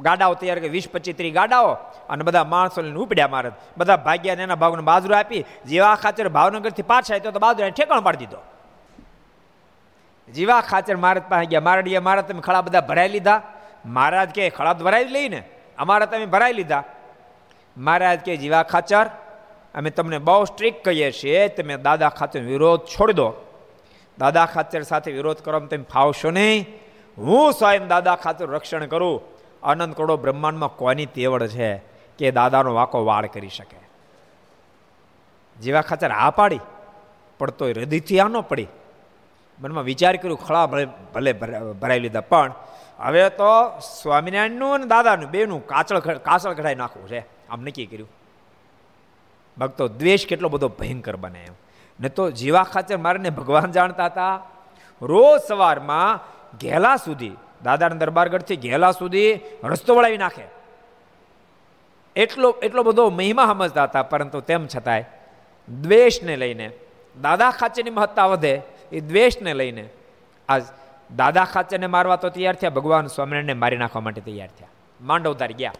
[0.00, 1.72] ગાડાઓ તૈયાર કરી, વીસ પચીસ ત્રીસ ગાડાઓ
[2.10, 5.44] અને બધા માણસો લઈને ઉપડ્યા મહારાજ બધા ભાગ્યા એના ભાગને બાજરો આપી.
[5.66, 8.40] જેવા ખાતર ભાવનગરથી પાછા આવ્યો તો બાજરો ઠેકાણ પાડી દીધો.
[10.28, 11.60] જીવા ખાચર મહારાજ પાસે ગયા.
[11.60, 13.40] મારડીએ મારા તમે ખળા બધા ભરાઈ લીધા.
[13.86, 15.40] મહારાજ કે ખળા ભરાઈ લઈને.
[15.78, 16.84] અમારા તમે ભરાઈ લીધા.
[17.76, 19.06] મહારાજ કે જીવા ખાચર
[19.74, 21.48] અમે તમને બહુ સ્ટ્રિક કહીએ છીએ.
[21.48, 23.28] તમે દાદા ખાચર વિરોધ છોડી દો.
[24.18, 26.66] દાદા ખાચર સાથે વિરોધ કરો તેમ ફાવશો નહીં.
[27.18, 29.20] હું સ્વયં દાદા ખાતર રક્ષણ કરું.
[29.62, 31.70] અનંત કરોડો બ્રહ્માંડમાં કોની તેવડ છે
[32.18, 33.80] કે દાદાનો વાકો વાળ કરી શકે?
[35.60, 36.60] જેવા ખાતર આ પાડી
[37.38, 38.68] પડતો હૃદયથી આ ન પડી.
[39.60, 40.84] મનમાં વિચાર કર્યું, ખળા ભલે
[41.14, 41.32] ભલે
[41.72, 42.52] ભરાઈ લીધા, પણ
[42.98, 43.50] હવે તો
[44.02, 47.20] સ્વામિનારાયણનું અને દાદાનું બેનું કાચળ કાચળ કઢાઈ નાખવું છે.
[47.50, 48.10] આમ નક્કી કર્યું.
[49.58, 51.54] ભક્તો દ્વેષ કેટલો બધો ભયંકર બને એમ.
[52.02, 54.34] ને તો જીવા ખાચર મારને ભગવાન જાણતા હતા,
[55.02, 56.20] રોજ સવારમાં
[56.58, 60.46] ઘેલા સુધી, દાદાના દરબારગઢથી ઘેલા સુધી રસ્તો વળાવી નાખે.
[62.16, 65.04] એટલો એટલો બધો મહિમા સમજતા હતા, પરંતુ તેમ છતાંય
[65.80, 66.70] દ્વેષને લઈને,
[67.22, 69.88] દાદા ખાચરની મહત્તા વધે એ દ્વેષને લઈને,
[70.48, 70.62] આજ
[71.16, 74.68] દાદા ખાચરને મારવા તો તૈયાર થયા, ભગવાન સ્વામિનારાયણને મારી નાખવા માટે તૈયાર થયા.
[75.00, 75.72] માંડવધારી ગયા.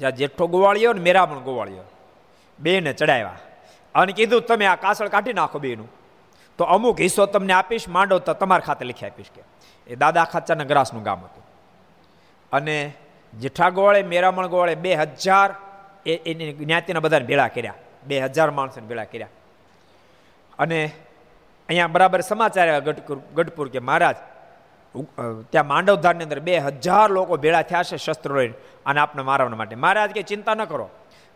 [0.00, 1.84] જ્યાં જેઠો ગોવાળિયો ને મેરા પણ ગોવાળિયો,
[2.60, 3.36] બેને ચડાવ્યા.
[3.96, 5.88] અને કીધું, તમે આ કાસળ કાઢી નાખો બેનું
[6.58, 9.42] તો અમુક હિસ્સો તમને આપીશ માંડવ તો તમારા ખાતે લખી આપીશ કે.
[9.86, 11.44] એ દાદા ખાચાના ગ્રાસનું ગામ હતું.
[12.52, 12.76] અને
[13.34, 15.54] જેઠા ગોળે મેરામણ ગોળે બે હજાર
[16.06, 17.74] એ એની જ્ઞાતિના બધાને ભેળા કર્યા.
[18.06, 19.28] બે હજાર માણસોને ભેળા કર્યા.
[20.58, 20.80] અને
[21.68, 24.16] અહીંયા બરાબર સમાચાર આવ્યા ગઢપુર ગઢપુર કે મહારાજ
[25.50, 28.54] ત્યાં માંડવધારની અંદર બે હજાર લોકો ભેળા થયા છે શસ્ત્રો લઈને
[28.86, 29.76] અને આપને મારવાના માટે.
[29.76, 30.88] મહારાજ કે, ચિંતા ન કરો.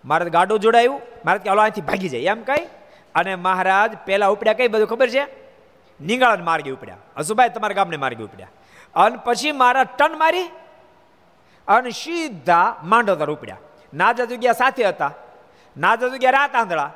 [0.04, 0.96] મહારાજ ગાડું જોડાયું.
[0.96, 2.20] મહારાજ કે હલો અહીંથી ભાગી જાય.
[2.20, 2.64] એમ કઈ?
[3.14, 4.68] અને મહારાજ, પહેલાં ઉપડ્યા કઈ?
[4.68, 5.26] બધું ખબર છે?
[6.00, 6.96] નીંગાળાને માર્ગે ઉપડ્યા.
[7.18, 8.48] હસુભાઈ, તમારા ગામને માર્ગે ઉપડ્યા.
[8.94, 10.44] અને પછી મારા ટન મારી
[11.68, 13.56] અને સીધા માંડોદર ઉપડ્યા.
[13.94, 15.12] નાજા જગ્યા સાથે હતા.
[15.76, 16.92] નાજા જગ્યા રાત આંધળા.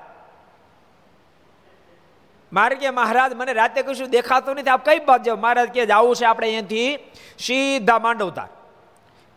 [2.53, 4.71] મારે મહારાજ, મને રાતે કશું દેખાતું નથી.
[4.71, 5.37] આપ કઈ બાદ જાઓ?
[5.37, 6.99] મહારાજ કે જવું છે આપણે અહીંયાથી
[7.39, 8.49] સીધા માંડવતા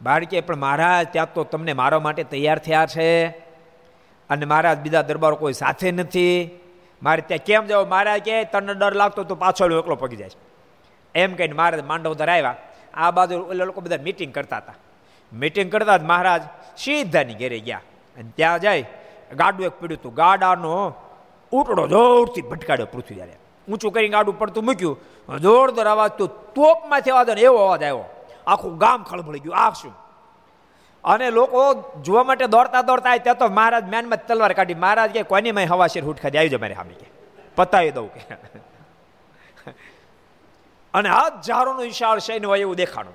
[0.01, 3.28] બાળકે, પણ મહારાજ, ત્યાં તો તમને મારવા માટે તૈયાર થયા છે.
[4.30, 6.59] અને મહારાજ બીજા દરબારો કોઈ સાથે નથી.
[7.03, 7.86] મારે ત્યાં કેમ જાવ?
[7.86, 10.30] મહારાજ કે તને ડર લાગતો તો પાછળ એકલો પગી જાય
[11.15, 12.55] એમ કહીને મહારાજ માંડવધર આવ્યા.
[12.93, 14.73] આ બાજુ ઓલા લોકો બધા મિટિંગ કરતા હતા.
[15.34, 16.41] મિટિંગ કરતા જ મહારાજ
[16.78, 17.82] સીધાની ઘેરે ગયા.
[18.17, 18.89] અને ત્યાં જાય,
[19.36, 20.13] ગાડું એક પીડ્યું હતું.
[20.13, 20.93] ગાડાનો
[21.51, 23.34] ઉટડો જોરથી ભટકાડ્યો પૃથ્વી જ્યારે
[23.71, 24.99] ઊંચું કરીને ગાડું પડતું મૂક્યું.
[25.39, 28.03] જોરદાર અવાજ તો તોપમાંથી અવાજ એવો અવાજ આવ્યો.
[28.47, 29.55] આખું ગામ ખળભળી ગયું.
[29.55, 29.93] આ શું?
[31.04, 35.24] અને લોકો જોવા માટે દોડતા દોડતા આવે ત્યાં તો મહારાજ મેનમાં તલવાર કાઢી, મહારાજ કે,
[35.24, 37.06] કોની મેં હવા શેર હુટ ખાધી આવી જાય મારી સામે કે.
[37.56, 38.22] પતાવી દઉં કે.
[40.93, 43.14] અને હજારોનું વિશાળ શૈન હોય એવું દેખાણું.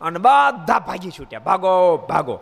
[0.00, 1.40] અને બધા ભાગી છૂટ્યા.
[1.40, 2.40] ભાગો ભાગો.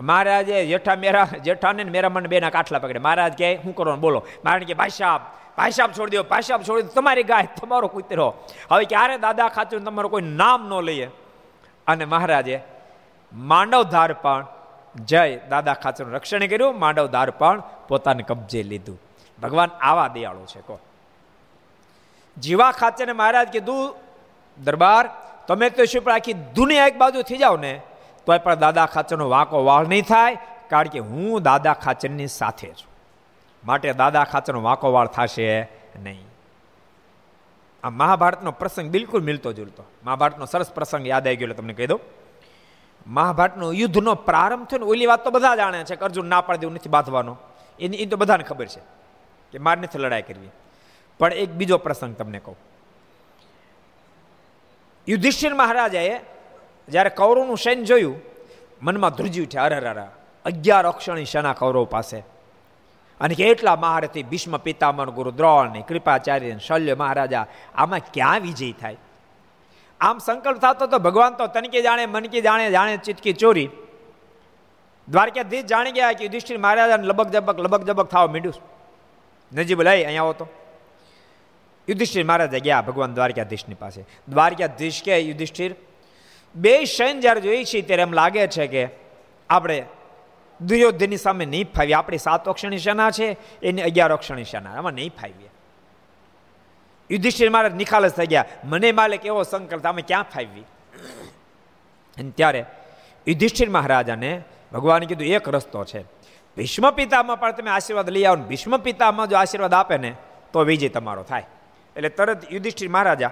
[0.00, 4.26] મહારાજે જેઠા મેરા, જેઠાને મેરા મને બેના કાઠલા પકડે મહારાજ કે, શું કરો બોલો?
[4.44, 5.20] મહારાજ કે, ભાઈ સાહેબ
[5.56, 8.34] ભાઈ સાહેબ છોડી દો ભાઈ સાહેબ છોડી દો તમારી ગાય તમારો કૂતરો.
[8.70, 11.10] હવે ક્યારે દાદા ખાતું તમારું કોઈ નામ ન લઈએ?
[11.86, 12.60] અને મહારાજે
[13.34, 14.46] માંડવધાર પણ
[15.04, 19.00] જય દાદા ખાચરનું રક્ષણ કર્યું માંડવધાર પણ પોતાને કબજે લીધું.
[19.42, 20.80] ભગવાન આવા દયાળુ છે કો
[22.38, 23.94] જીવા ખાચરને મહારાજ કીધું
[24.64, 25.10] દરબાર,
[25.46, 27.80] તમે તો શું આખી દુનિયા એક બાજુ થઈ જાઓ ને,
[28.26, 30.38] તોય પણ દાદા ખાચરનો વાંકો વાળ નહીં થાય,
[30.70, 32.90] કારણ કે હું દાદા ખાચરની સાથે છું.
[33.64, 35.68] માટે દાદા ખાચરનો વાંકો વાળ થશે
[36.02, 36.26] નહીં.
[37.84, 39.84] આ મહાભારતનો પ્રસંગ બિલકુલ મિલતો જુલતો.
[40.04, 42.00] મહાભારતનો સરસ પ્રસંગ યાદ આવી ગયો તમને કહી દઉં.
[43.06, 46.58] મહાભારતનો યુદ્ધનો પ્રારંભ થયો ને, ઓલી વાત તો બધા જાણે છે કે અર્જુન ના પાડી
[46.58, 47.36] દેવું, નથી બાંધવાનો.
[47.80, 48.80] એની એ તો બધાને ખબર છે
[49.52, 50.48] કે મારે નથી લડાઈ કરવી.
[51.18, 52.56] પણ એક બીજો પ્રસંગ તમને કહું.
[55.08, 56.20] યુધિષ્ઠિર મહારાજાએ
[56.88, 58.20] જ્યારે કૌરવનું સૈન્ય જોયું,
[58.82, 60.06] મનમાં ધ્રુજી ઉઠ્યા અરે અરે
[60.44, 62.18] અગિયાર અક્ષણી સેના કૌરવ પાસે?
[63.20, 68.96] અને કેટલા મહારથી ભીષ્મ પિતામણ ગુરુ દ્રોણ કૃપાચાર્ય શલ્ય મહારાજા, આમાં ક્યાં વિજય થાય?
[70.02, 73.68] આમ સંકલ્પ થતો તો ભગવાન તો તનકી જાણે મનકી જાણે જાણે ચિતકી ચોરી.
[75.08, 78.54] દ્વારકાધીશ જાણી ગયા કે યુધિષ્ઠિર મહારાજાને લબક જબક લબક જબક થવા માંડ્યું
[79.52, 80.46] નજીબ લઈ અહીંયા આવો તો.
[81.88, 84.04] યુધિષ્ઠિર મહારાજા ગયા ભગવાન દ્વારકાધીશની પાસે.
[84.28, 85.74] દ્વારકાધીશ કે, યુધિષ્ઠિર,
[86.54, 88.88] બે શયન જ્યારે જોઈએ છીએ ત્યારે એમ લાગે છે કે
[89.50, 89.84] આપણે
[90.60, 93.36] દુર્યોધનની સામે નહીં ફાવી આપણી સાત અક્ષણી સેના છે?
[93.62, 95.51] એની અગિયાર અક્ષણી સેના આમાં નહીં ફાવીએ.
[97.12, 98.44] યુધિષ્ઠિર મહારાજ નિખાલસ થઈ ગયા.
[98.64, 100.64] મને માલિક એવો સંકલ્પ અમે ક્યાં ફાવી
[102.16, 102.64] અને ત્યારે
[103.26, 104.42] યુધિષ્ઠિર મહારાજાને
[104.72, 106.02] ભગવાને કીધું, એક રસ્તો છે.
[106.56, 110.14] ભીષ્મ પિતામાં પણ તમે આશીર્વાદ લઈ આવો ભીષ્મ પિતામાં જો આશીર્વાદ આપે ને,
[110.52, 111.46] તો વિજય તમારો થાય.
[111.96, 113.30] એટલે તરત યુધિષ્ઠિર મહારાજા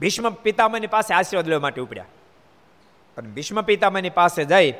[0.00, 2.04] ભીષ્મ પિતામહની પાસે આશીર્વાદ લેવા માટે ઉપડ્યા.
[3.16, 4.74] પણ ભીષ્મ પિતામહની પાસે જઈ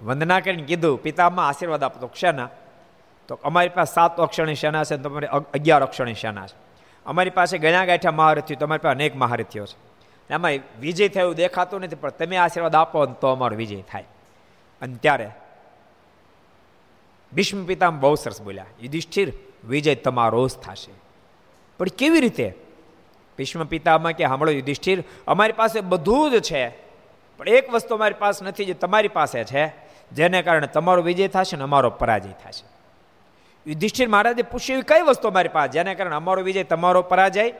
[0.00, 2.48] વંદના કરીને કીધું, પિતામાં આશીર્વાદ આપતો ક્ષેના
[3.28, 6.69] તો અમારી પાસે સાત અક્ષરની સેના છે તમારી અગિયાર અક્ષરની સેના છે.
[7.06, 9.90] અમારી પાસે ગણ્યા ગાંઠા મહારથીઓ તમારી પાસે અનેક મહારથીઓ છે.
[10.30, 14.04] એમાં વિજય થયું દેખાતું નથી, પણ તમે આશીર્વાદ આપો તો અમારો વિજય થાય.
[14.82, 15.30] અને ત્યારે
[17.32, 19.32] ભીષ્મ પિતા બહુ સરસ બોલ્યા, યુધિષ્ઠિર,
[19.64, 20.92] વિજય તમારો જ થશે.
[21.78, 22.54] પણ કેવી રીતે?
[23.38, 26.68] ભીષ્મ પિતામાં કે સાંભળો યુધિષ્ઠિર, અમારી પાસે બધું જ છે,
[27.36, 29.74] પણ એક વસ્તુ અમારી પાસે નથી, જે તમારી પાસે છે,
[30.12, 32.69] જેને કારણે તમારો વિજય થશે ને અમારો પરાજય થશે.
[33.66, 35.68] યુધિષ્ઠિર મહારાજે પૂછ્યું કઈ વસ્તુ અમારી પાસે?
[35.68, 37.50] જેના કારણે અમારો વિજય તમારો પરાજય?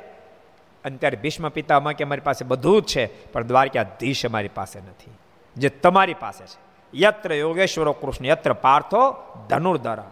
[0.84, 5.10] અને ત્યારે ભીષ્મ પિતામાં કે, અમારી પાસે બધું જ છે, પણ દ્વારકાધીશ અમારી પાસે નથી,
[5.56, 6.58] જે તમારી પાસે છે.
[6.94, 9.14] યત્ર યોગેશ્વરો કૃષ્ણ, યત્ર પાર્થો
[9.48, 10.10] ધનુર્ધરા,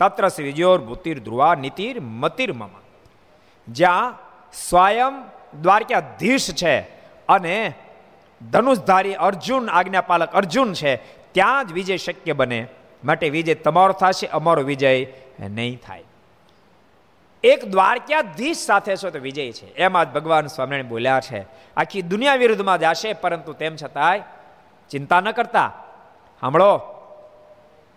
[0.00, 2.80] તત્ર શ્રીજોર ભૂતિર ધ્રુવા નીતિર મતિર મમા,
[3.68, 4.18] જ્યાં
[4.52, 5.22] સ્વયં
[5.62, 6.80] દ્વારકાધીશ છે
[7.28, 7.72] અને
[8.50, 10.96] ધનુષધારી અર્જુન, આજ્ઞાપાલક અર્જુન છે,
[11.32, 12.66] ત્યાં જ વિજય શક્ય બને.
[13.04, 15.06] માટે વિજય તમારો થશે, અમારો વિજય
[15.40, 16.04] નહીં થાય.
[17.44, 19.74] એક દ્વારકાધીશ સાથે છો તો વિજય છે.
[19.74, 21.46] એમાં જ ભગવાન સ્વામિનારાયણ બોલ્યા છે.
[21.76, 24.22] આખી દુનિયા વિરુદ્ધમાં જશે, પરંતુ તેમ છતાંય
[24.90, 25.72] ચિંતા ન કરતા.
[26.40, 26.80] સાંભળો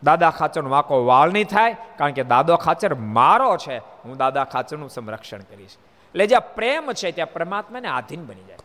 [0.03, 3.77] દાદા ખાચરનો વાંકો વાળ નહીં થાય, કારણ કે દાદો ખાચર મારો છે.
[3.77, 5.71] હું દાદા ખાચરનું સંરક્ષણ કરીશ.
[6.09, 8.57] એટલે જ્યાં પ્રેમ છે, ત્યાં પરમાત્માને આધીન બની જાય.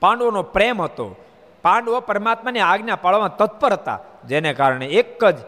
[0.00, 1.16] પાંડવોનો પ્રેમ હતો.
[1.66, 3.98] પાંડવો પરમાત્માની આજ્ઞા પાળવામાં તત્પર હતા,
[4.28, 5.38] જેને કારણે એક જ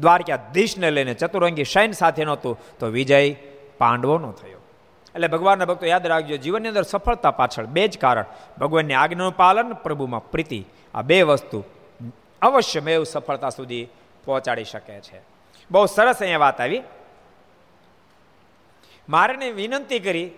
[0.00, 3.20] દ્વારકાધીશને લઈને ચતુરંગી સૈન સાથે નહોતું, તો વિજય
[3.78, 4.60] પાંડવોનો થયો.
[5.14, 8.28] એટલે ભગવાનના ભક્તો યાદ રાખજો, જીવનની અંદર સફળતા પાછળ બે જ કારણ.
[8.58, 10.60] ભગવાનની આજ્ઞાનું પાલન, પ્રભુમાં પ્રીતિ.
[10.94, 11.58] આ બે વસ્તુ
[12.42, 13.84] અવશ્ય મેવ સફળતા સુધી
[14.24, 15.18] પહોંચાડી શકે છે.
[15.70, 16.82] બહુ સરસ અહીંયા વાત આવી.
[19.08, 20.28] મારે વિનંતી કરી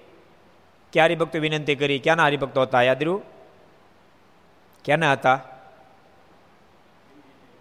[0.92, 3.22] કે હરિભક્તો વિનંતી કરી, ક્યાંના હરિભક્તો હતા, યાદ રહ્યું?
[4.88, 5.40] ક્યાંના હતા?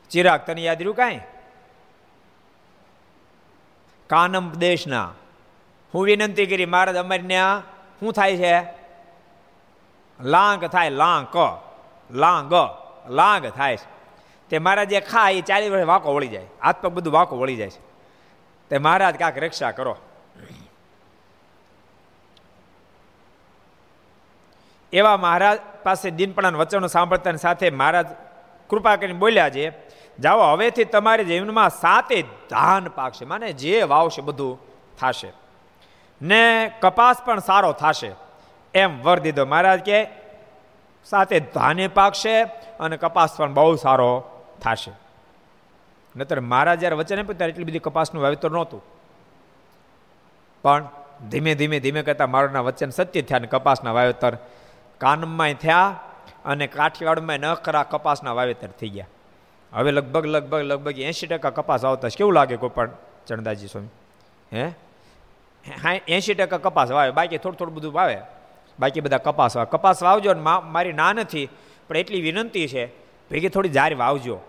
[0.09, 1.19] ચિરાગ, તને યાદ રહ્યું કાંઈ?
[4.07, 5.13] કાનમ દેશના
[5.93, 7.63] હું વિનંતી કરી, મહારાજ અમારી ત્યાં
[7.99, 8.61] શું થાય છે?
[10.19, 11.35] લાંગ થાય, લાંગ, ક,
[12.11, 12.51] લાંગ
[13.11, 13.87] લાંગ થાય છે.
[14.49, 16.45] તે મહારાજ જે ખા, એ ચાલીસ વર્ષે વાંકો વળી જાય.
[16.63, 17.81] હાથ પગ બધું વાંકો વળી જાય છે.
[18.69, 19.97] તે મહારાજ કાંક રક્ષા કરો.
[24.93, 28.05] એવા મહારાજ પાસે દિનપણાના વચનો સાંભળતાની સાથે મહારાજ
[28.69, 29.73] કૃપા કરીને બોલ્યા છે,
[30.19, 33.25] જાઓ, હવેથી તમારી જીવનમાં સાતે ધાન પાકશે.
[33.25, 34.59] માને જે વાવશે બધું
[35.01, 35.33] થશે.
[36.21, 38.11] ને કપાસ પણ સારો થશે.
[38.73, 39.45] એમ વર દીધો.
[39.45, 40.07] મહારાજ કે
[41.05, 42.43] સાથે ધાને પાકશે
[42.79, 44.23] અને કપાસ પણ બહુ સારો
[44.61, 44.91] થશે.
[46.15, 48.81] નતર મહારાજ જ્યારે વચન આપ્યું ત્યારે એટલી બધી કપાસનું વાવેતર નહોતું.
[50.63, 50.89] પણ
[51.29, 54.37] ધીમે ધીમે ધીમે કરતાં મારાના વચન સત્ય થયા અને કપાસના વાવેતર
[54.97, 55.99] કાનમમાં થયા
[56.45, 59.05] અને કાઠિયાવાડમાં ખરા કપાસના વાવેતર થઈ ગયા.
[59.73, 62.89] હવે લગભગ લગભગ લગભગ એંશી ટકા કપાસ આવતા કેવું લાગે કોઈ પણ
[63.27, 63.87] ચણદાજી સ્વામી?
[64.53, 64.67] હે?
[65.83, 67.11] હા, એંશી ટકા કપાસ વાવે.
[67.11, 68.17] બાકી થોડું થોડું બધું વાવે.
[68.79, 69.67] બાકી બધા કપાસ વાવે.
[69.71, 71.49] કપાસ વાવજો ને મારી ના નથી,
[71.87, 72.85] પણ એટલી વિનંતી છે,
[73.29, 74.39] ભેગી થોડી જાર વાવજો.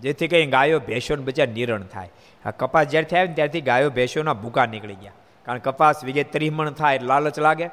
[0.00, 2.10] જેથી કંઈ ગાયો ભેંસોને બચાર નિરણ થાય.
[2.44, 5.12] આ કપાસ જ્યારે થાય ને ત્યારથી ગાયો ભેંસોના ભૂકા નીકળી ગયા.
[5.44, 7.70] કારણ કપાસ વિગે ત્રીમણ થાય લાલચ લાગે.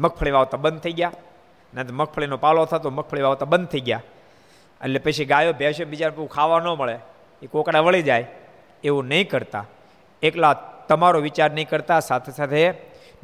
[0.00, 1.12] મગફળી વાવતા બંધ થઈ ગયા.
[1.74, 4.02] ના તો મગફળીનો પાલો થતો, મગફળી વાવતા બંધ થઈ ગયા.
[4.84, 6.98] એટલે પછી ગાયો ભેંસો બીજા ખાવા ન મળે.
[7.42, 8.26] એ કોકડા વળી જાય.
[8.84, 9.66] એવું નહીં કરતા.
[10.22, 10.52] એકલા
[10.88, 12.00] તમારો વિચાર નહીં કરતા.
[12.00, 12.70] સાથે સાથે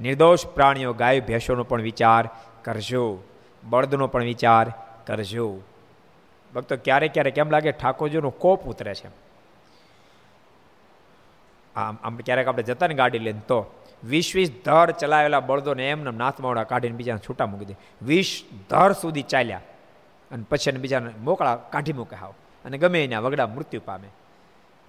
[0.01, 2.29] નિર્દોષ પ્રાણીઓ ગાય ભેંસોનો પણ વિચાર
[2.65, 3.23] કરજો.
[3.65, 4.73] બળદનો પણ વિચાર
[5.07, 5.61] કરજો.
[6.55, 9.09] ભક્તો, ક્યારેક ક્યારેક કેમ લાગે ઠાકોરજીનો કોપ ઉતરે છે.
[11.77, 13.67] આમ આમ ક્યારેક આપણે જતા ને ગાડી લઈને તો
[14.05, 17.75] વીસ વીસ ધર ચલાવેલા બળદોને એમને નાથમાવડા કાઢીને બીજાને છૂટા મૂકી દે.
[18.03, 19.61] વીસ ધર સુધી ચાલ્યા.
[20.31, 22.35] અને પછી એને બીજાને મોકળા કાઢી મૂકે હાવ.
[22.65, 24.09] અને ગમે એના વગડા મૃત્યુ પામે.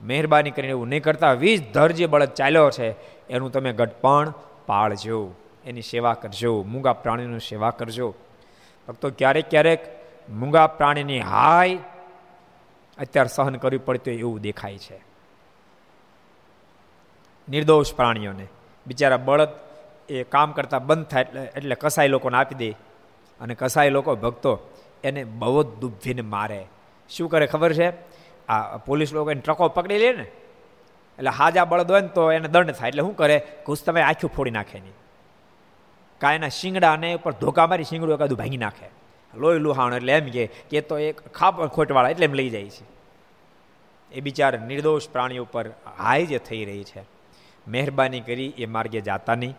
[0.04, 1.32] મહેરબાની કરીને એવું નહીં કરતા.
[1.32, 2.96] વીસ ધર જે બળદ ચાલ્યો છે,
[3.28, 4.34] એનું તમે ગટપણ
[4.66, 5.34] પાળજો.
[5.66, 6.64] એની સેવા કરજો.
[6.64, 8.14] મૂંગા પ્રાણીની સેવા કરજો.
[8.88, 10.00] ભક્તો, ક્યારેક ક્યારેક
[10.30, 11.78] મૂંગા પ્રાણીની હાય
[12.98, 15.02] અત્યારે સહન કરવી પડતી એવું દેખાય છે.
[17.50, 18.48] નિર્દોષ પ્રાણીઓને.
[18.88, 19.52] બિચારા બળદ
[20.10, 22.70] એ કામ કરતા બંધ થાય એટલે એટલે કસાઈ લોકોને આપી દે.
[23.40, 24.52] અને કસાઈ લોકો ભક્તો
[25.04, 26.62] એને બહુ જ દુભીને મારે.
[27.10, 27.88] શું કરે ખબર છે?
[28.48, 30.26] આ પોલીસ લોકો એને ટ્રકો પકડી લે ને,
[31.20, 32.90] એટલે હાજા બળદ હોય ને તો એને દંડ થાય.
[32.90, 33.38] એટલે શું કરે?
[33.66, 34.96] ઘૂસ તમે આખું ફોડી નાખે નહીં
[36.22, 38.88] કાંઈના શિંગડાને ઉપર ધોકા મારી શિંગડું એકાદું ભાંગી નાખે.
[39.34, 42.86] લોહી લુહાણ એટલે એમ કે કે તો એક ખાપ ખોટવાળા એટલે એમ લઈ જાય છે.
[44.12, 45.66] એ બિચાર નિર્દોષ પ્રાણીઓ ઉપર
[45.98, 47.02] હાઈ જે થઈ રહી છે.
[47.68, 49.56] મહેરબાની કરી એ માર્ગે જાતા નહીં.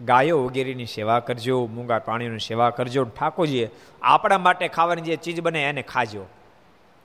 [0.00, 3.04] ગાયો વગેરેની સેવા કરજો, મૂંગા પ્રાણીઓની સેવા કરજો.
[3.04, 3.70] ઠાકોરજીએ
[4.02, 6.26] આપણા માટે ખાવાની જે ચીજ બને એને ખાજો.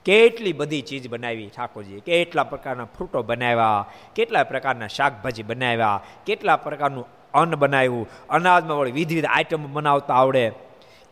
[0.04, 2.00] કેટલી બધી ચીજ બનાવી ઠાકોરજીએ?
[2.00, 3.86] કેટલા પ્રકારના ફ્રૂટો બનાવ્યા?
[4.14, 6.02] કેટલા પ્રકારના શાકભાજી બનાવ્યા?
[6.26, 8.08] કેટલા પ્રકારનું અન્ન બનાવ્યું?
[8.28, 10.52] અનાજમાં વળી વિધ આઈટમ બનાવતા આવડે.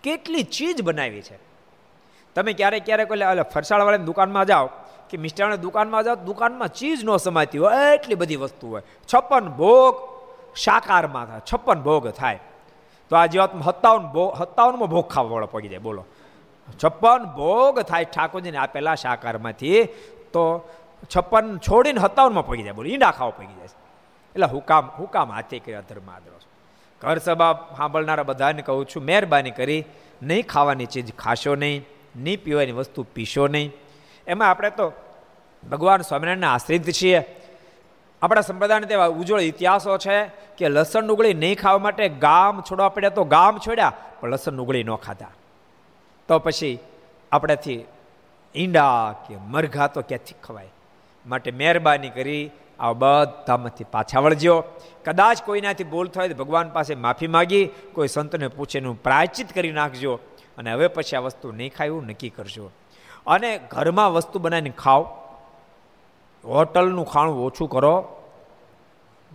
[0.02, 1.47] કેટલી ચીજ બનાવી છે?
[2.38, 4.66] તમે ક્યારેક ક્યારેક એટલે ફરસાણવાળાની દુકાનમાં જાઓ
[5.10, 8.82] કે મિષ્ટાણની દુકાનમાં જાઓ, દુકાનમાં ચીજ ન સમાતી હોય, એટલી બધી વસ્તુ હોય.
[9.08, 9.94] છપ્પન ભોગ
[10.56, 12.40] શાકારમાં થાય, છપ્પન ભોગ થાય.
[13.10, 16.04] તો આ જીવાતમાં સત્તાવન ભોગ સત્તાવનમાં ભોગ ખાવા વાળો પગી જાય, બોલો.
[16.84, 19.84] છપ્પન ભોગ થાય ઠાકોરજીને આપેલા શાકારમાંથી
[20.32, 20.44] તો
[21.10, 22.88] છપ્પન છોડીને સત્તાવનમાં પગી જાય, બોલો.
[22.88, 23.68] ઈંડા ખાવા પગી જાય.
[24.34, 26.36] એટલે હુકામ હુકામ હાથે કર્યા ધર્મ આદરો
[27.02, 29.84] ઘર સભા સાંભળનારા બધાને કહું છું, મહેરબાની કરી,
[30.22, 31.86] નહીં ખાવાની ચીજ ખાશો નહીં.
[32.18, 33.70] નહીં પીવાની વસ્તુ પીશો નહીં.
[34.26, 34.86] એમાં આપણે તો
[35.62, 37.20] ભગવાન સ્વામિનારાયણના આશ્રિત છીએ.
[38.22, 40.16] આપણા સંપ્રદાયના તેવા ઉજ્જવળ ઇતિહાસો છે
[40.58, 44.84] કે લસણ ડુંગળી નહીં ખાવા માટે ગામ છોડવા પડ્યા તો ગામ છોડ્યા, પણ લસણ ડુંગળી
[44.84, 45.32] ન ખાતા
[46.28, 46.76] તો પછી
[47.32, 47.80] આપણાથી
[48.54, 50.72] ઈંડા કે મરઘા તો ક્યાંથી ખવાય?
[51.26, 52.44] માટે મહેરબાની કરી
[52.80, 54.56] આ બધામાંથી પાછા વળજો.
[55.04, 60.14] કદાચ કોઈનાથી ભૂલ થાય તો ભગવાન પાસે માફી માગી, કોઈ સંતને પૂછીને પ્રાયચિત કરી નાખજો.
[60.58, 62.70] અને હવે પછી આ વસ્તુ નહીં ખાયું નક્કી કરજો.
[63.26, 65.02] અને ઘરમાં વસ્તુ બનાવીને ખાઓ.
[66.44, 68.22] હોટલનું ખાણું ઓછું કરો.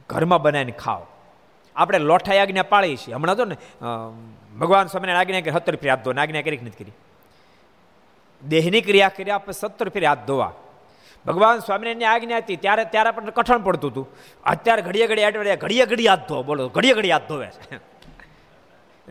[0.10, 1.06] ઘરમાં બનાવીને ખાઓ.
[1.76, 3.14] આપણે લોઠાઈ આજ્ઞા પાળી છીએ.
[3.14, 3.58] હમણાં તો ને
[4.60, 6.22] ભગવાન સ્વામીને આજ્ઞા કરી, સત્તર ફેર હાથ ધોવા.
[6.22, 6.92] આજ્ઞા કરી નથી કરી?
[8.48, 10.54] દેહની ક્રિયા કરી આપણે સત્તર ફેર હાથ ધોવા.
[11.26, 12.56] ભગવાન સ્વામિનારાયણની આજ્ઞા હતી.
[12.56, 14.08] ત્યારે ત્યારે આપણને કઠણ પડતું હતું.
[14.44, 16.70] અત્યારે ઘડીએ ઘડી અઠવાડિયા ઘડીએ ઘડી હાથ ધો બોલો.
[16.70, 17.93] ઘડીએ ઘડી હાથ ધોવે છે.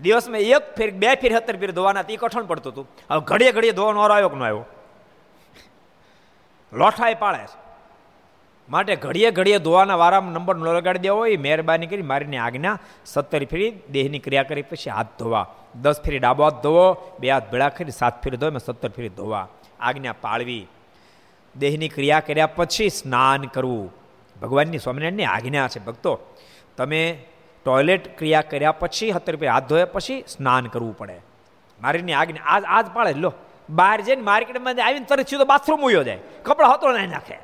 [0.01, 2.89] દિવસમાં એક ફેર બે ફેર સત્તર ફેર ધોવાના તે કઠણ પડતું હતું.
[3.11, 4.65] હવે ઘડીએ ઘડીએ ધોવાનો વારો આવ્યો કે ન આવ્યો?
[6.73, 7.63] લોઠાએ પાળે છે.
[8.69, 13.45] માટે ઘડીએ ઘડીએ ધોવાના વારામાં નંબર ન લગાડી દેવો એ મહેરબાની કરી મારીની આજ્ઞા સત્તર
[13.45, 15.47] ફેરી દેહની ક્રિયા કરી પછી હાથ ધોવા.
[15.83, 19.49] દસ ફેરી ડાબો હાથ ધોવો, બે હાથ ભેળા કરી સાત ફેરી ધોવે સત્તર ફેરી ધોવા.
[19.81, 20.67] આજ્ઞા પાળવી.
[21.59, 23.93] દેહની ક્રિયા કર્યા પછી સ્નાન કરવું.
[24.43, 26.21] ભગવાનની સ્વામિનારાયણની આજ્ઞા છે, ભક્તો.
[26.77, 27.25] તમે
[27.65, 31.21] ટોયલેટ ક્રિયા કર્યા પછી સત્તર રૂપિયા હાથ ધોયા પછી સ્નાન કરવું પડે.
[31.83, 33.33] મારીની આજ્ઞા આજ આજ પાડે, લો.
[33.71, 36.19] બહાર જઈને માર્કેટમાં આવીને તરત સીધો બાથરૂમ ઉયો જાય.
[36.43, 37.39] કપડા હતો નહીં નાખે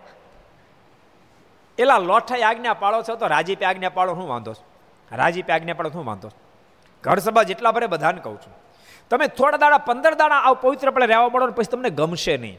[1.78, 4.54] એલા લોઠાઈ આજ્ઞા પાડો છો તો રાજીપે આજ્ઞા પાડો શું વાંધો
[5.12, 6.28] રાજીપે આજ્ઞા પાડો શું વાંધો
[7.04, 8.52] ઘર સભા જેટલા ભરે બધાને કહું છું.
[9.10, 12.58] તમે થોડા દાડા, પંદર દાડા આવ પવિત્ર પડે રહેવા મળો પછી તમને ગમશે નહીં.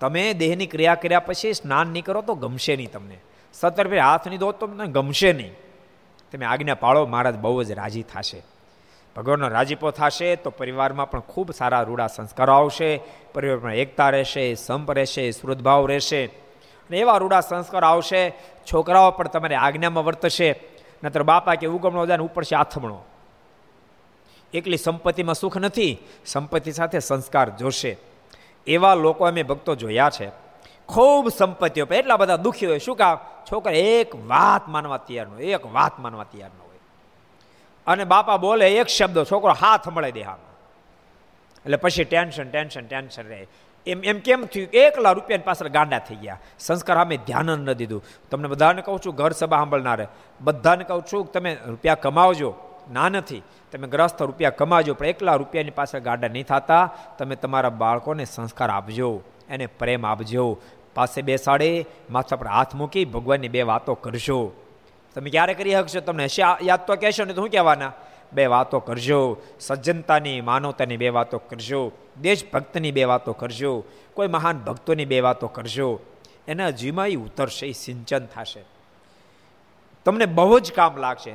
[0.00, 3.18] તમે દેહની ક્રિયા કર્યા પછી સ્નાન નહીં કરો તો ગમશે નહીં તમને.
[3.52, 5.52] સત્તર ફેર હાથ નહીં ધો તો તમને ગમશે નહીં.
[6.32, 8.42] તમે આજ્ઞા પાળો, મહારાજ બહુ જ રાજી થશે.
[9.16, 13.00] ભગવાનનો રાજીપો થશે તો પરિવારમાં પણ ખૂબ સારા રૂડા સંસ્કારો આવશે
[13.34, 16.26] પરિવારમાં એકતા રહેશે, સંપ રહેશે શ્રુદ્ધભાવ રહેશે.
[16.26, 18.30] અને એવા રૂડા સંસ્કાર આવશે,
[18.72, 20.60] છોકરાઓ પણ તમારી આજ્ઞામાં વર્તશે,
[21.04, 23.04] નતર બાપા કે ઉગમણો જાય ઉપર છે આથમણો.
[24.54, 27.96] એકલી સંપત્તિમાં સુખ નથી, સંપત્તિ સાથે સંસ્કાર જોશે.
[28.66, 30.45] એવા લોકો અમે ભક્તો જોયા છે.
[30.88, 31.94] ખૂબ સંપત્તિઓ પર.
[31.94, 32.78] એટલા બધા દુઃખી હોય.
[32.78, 33.18] શું કામ?
[33.52, 36.78] છોકરા, એક વાત માનવા તૈયાર ન એક વાત માનવા તૈયાર ન હોય.
[37.86, 40.38] અને બાપા બોલે, એક શબ્દ છોકરો હાથ મળે દે હા
[41.64, 43.46] એટલે પછી ટેન્શન ટેન્શન ટેન્શન રહે.
[43.86, 44.68] એમ એમ કેમ થયું?
[44.68, 46.38] એકલા રૂપિયાની પાછળ ગાંડા થઈ ગયા.
[46.58, 48.04] સંસ્કાર અમે ધ્યાન ન દીધું.
[48.30, 50.06] તમને બધાને કહું છું, ઘર સભા સાંભળનારે,
[50.40, 52.54] બધાને કહું છું તમે રૂપિયા કમાવજો.
[52.92, 53.42] ના નથી.
[53.72, 56.90] તમે ગ્રસ્ત રૂપિયા કમાજો પણ એકલા રૂપિયાની પાછળ ગાડા નહીં થતા.
[57.18, 59.20] તમે તમારા બાળકોને સંસ્કાર આપજો.
[59.50, 60.58] એને પ્રેમ આપજો.
[60.94, 64.52] પાસે બેસાડે, માથા પર હાથ મૂકી ભગવાનની બે વાતો કરશો
[65.14, 66.00] તમે ક્યારે કરી શકશો?
[66.00, 66.26] તમને
[66.62, 67.92] યાદ તો કહેશો ને શું કહેવાના?
[68.32, 69.36] બે વાતો કરજો.
[69.60, 71.92] સજ્જનતાની, માનવતાની બે વાતો કરજો.
[72.20, 73.84] દેશભક્તની બે વાતો કરજો.
[74.14, 76.00] કોઈ મહાન ભક્તોની બે વાતો કરજો.
[76.48, 78.64] એના જીમાં ઉતરશે એ સિંચન થશે.
[80.04, 81.34] તમને બહુ જ કામ લાગશે.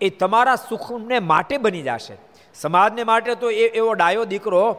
[0.00, 2.16] એ તમારા સુખને માટે બની જશે.
[2.54, 4.76] સમાજને માટે તો એ, એવો ડાયો દીકરો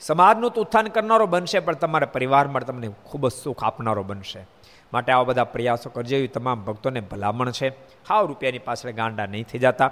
[0.00, 4.46] સમાજનું તો ઉત્થાન કરનારો બનશે, પણ તમારા પરિવારમાં તમને ખૂબ જ સુખ આપનારો બનશે.
[4.92, 7.68] માટે આવા બધા પ્રયાસો કરજો, એવી તમામ ભક્તોને ભલામણ છે.
[8.08, 9.90] હાવ રૂપિયાની પાછળ ગાંડા નહીં થઈ જતા.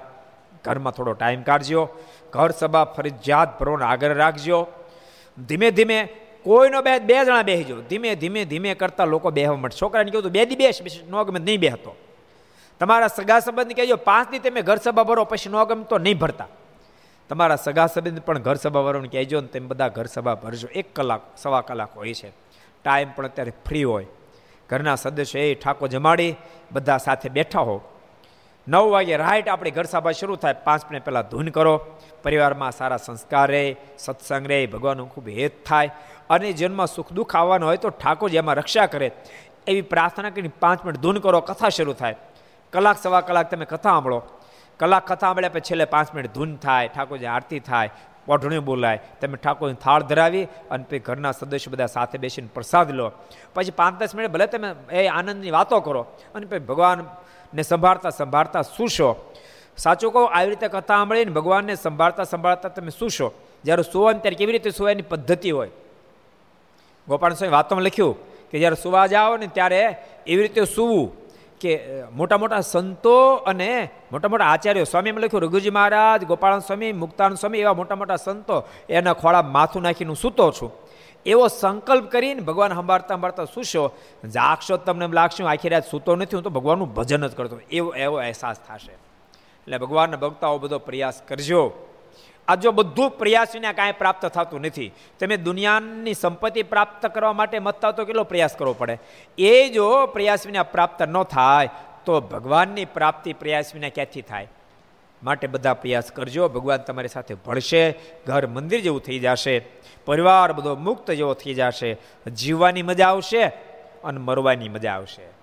[0.65, 1.89] ઘરમાં થોડો ટાઈમ કાઢજો.
[2.33, 4.67] ઘર સભા ફરજિયાત ભરવાનો આગળ રાખજો.
[5.47, 6.09] ધીમે ધીમે
[6.45, 10.47] કોઈનો બે બે જણા બેસજો ધીમે ધીમે ધીમે કરતા લોકો બેહવા મળે છોકરાને કહ્યું બે
[10.47, 11.97] દી બેસ નો ગમે નહીં બેહતો.
[12.81, 16.47] તમારા સગા સંબંધ કહેજો, પાંચ દી તમે ઘર સભા ભરો, પછી ન ગમતો નહીં ભરતા.
[17.29, 20.69] તમારા સગા સંબંધ પણ ઘર સભા ભરવાનું કહેજો ને તેમ બધા ઘર સભા ભરજો.
[20.69, 22.33] એક કલાક, સવા કલાક હોય છે.
[22.85, 24.07] ટાઈમ પણ અત્યારે ફ્રી હોય.
[24.69, 26.37] ઘરના સદસ્યો એ ઠાકો જમાડી,
[26.73, 27.81] બધા સાથે બેઠા હો.
[28.69, 30.53] નવ વાગે રાઈટ આપણી ઘર સભા શરૂ થાય.
[30.53, 31.87] પાંચ મિનિટ પહેલાં ધૂન કરો.
[32.23, 35.91] પરિવારમાં સારા સંસ્કાર રહે, સત્સંગ રહે, ભગવાનનું ખૂબ હેત થાય.
[36.31, 39.13] અને જન્મમાં સુખ દુઃખ આવવાનું હોય તો ઠાકોરજી એમાં રક્ષા કરે.
[39.67, 42.17] એવી પ્રાર્થના કરીને પાંચ મિનિટ ધૂન કરો, કથા શરૂ થાય.
[42.73, 44.23] કલાક, સવા કલાક તમે કથા સાંભળો.
[44.81, 47.91] કલાક કથા સાંભળ્યા પછી છેલ્લે પાંચ મિનિટ ધૂન થાય, ઠાકોરજી આરતી થાય
[48.29, 53.13] ઓઢણી બોલાય તમે ઠાકોરની થાળ ધરાવી અને પછી ઘરના સદસ્યો બધા સાથે બેસીને પ્રસાદ લો.
[53.55, 56.03] પછી પાંચ દસ મિનિટ ભલે તમે એ આનંદની વાતો કરો,
[56.35, 59.11] અને પછી ભગવાનને સંભાળતા સંભાળતા સૂશો.
[59.77, 63.29] સાચું કહો, આવી રીતે કથા સાંભળીને ભગવાનને સંભાળતા સંભાળતા તમે સૂશો.
[63.65, 65.73] જ્યારે સુવાન ત્યારે કેવી રીતે સુવાની પદ્ધતિ હોય?
[67.09, 68.15] ગોપાલ સ્વામી વાતોમાં લખ્યું
[68.51, 69.81] કે જ્યારે સુવા જાઓ ને ત્યારે
[70.27, 71.24] એવી રીતે સૂવું.
[71.65, 76.93] કે મોટા મોટા સંતો અને મોટા મોટા આચાર્યો, સ્વામી એમ લખ્યું, રઘુજી મહારાજ ગોપાલ સ્વામી,
[76.93, 80.73] મુક્તાન સ્વામી એવા મોટા મોટા સંતો એના ખોળા માથું નાખીને હું સૂતો છું.
[81.27, 83.85] એવો સંકલ્પ કરીને ભગવાન સંભાળતા સંભાળતા સૂશો,
[84.25, 87.57] જાગશો તમને એમ લાગશે આખી રાત સૂતો નથી, હું તો ભગવાનનું ભજન જ કરતો.
[87.73, 88.93] એવો એવો અહેસાસ થશે.
[88.93, 91.63] એટલે ભગવાનના ભક્તાઓ બધો પ્રયાસ કરજો.
[92.49, 97.59] આ જો બધું પ્રયાસ વિના કાંઈ પ્રાપ્ત થતું નથી તમે દુનિયાની સંપત્તિ પ્રાપ્ત કરવા માટે
[97.59, 98.99] મતતા તો કેટલો પ્રયાસ કરવો પડે?
[99.39, 101.69] એ જો પ્રયાસ વિના પ્રાપ્ત ન થાય,
[102.05, 104.49] તો ભગવાનની પ્રાપ્તિ પ્રયાસ વિના ક્યાંથી થાય?
[105.23, 107.95] માટે બધા પ્રયાસ કરજો, ભગવાન તમારી સાથે ભળશે,
[108.27, 109.67] ઘર મંદિર જેવું થઈ જશે,
[110.05, 111.97] પરિવાર બધો મુક્ત જેવો થઈ જશે,
[112.31, 113.45] જીવવાની મજા આવશે
[114.05, 115.35] અને મરવાની મજા આવશે.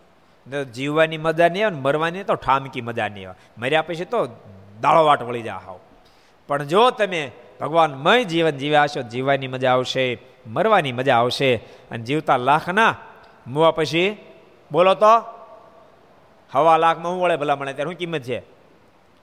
[0.63, 4.27] જીવવાની મજા નહીં આવે મરવાની તો ઠામકી મજા નહીં આવે મર્યા પછી તો
[4.81, 5.79] દાળોવાટ વળી જા હાવ
[6.51, 7.31] પણ જો તમે
[7.61, 11.55] ભગવાનમય જીવન જીવ્યા હશો જીવવાની મજા આવશે, મરવાની મજા આવશે
[11.91, 12.95] અને જીવતા લાખના
[13.47, 14.17] મુવા પછી,
[14.71, 15.07] બોલો તો,
[16.51, 18.43] હવા લાખમાં હું વળે ભલા મળે ત્યારે શું કિંમત છે?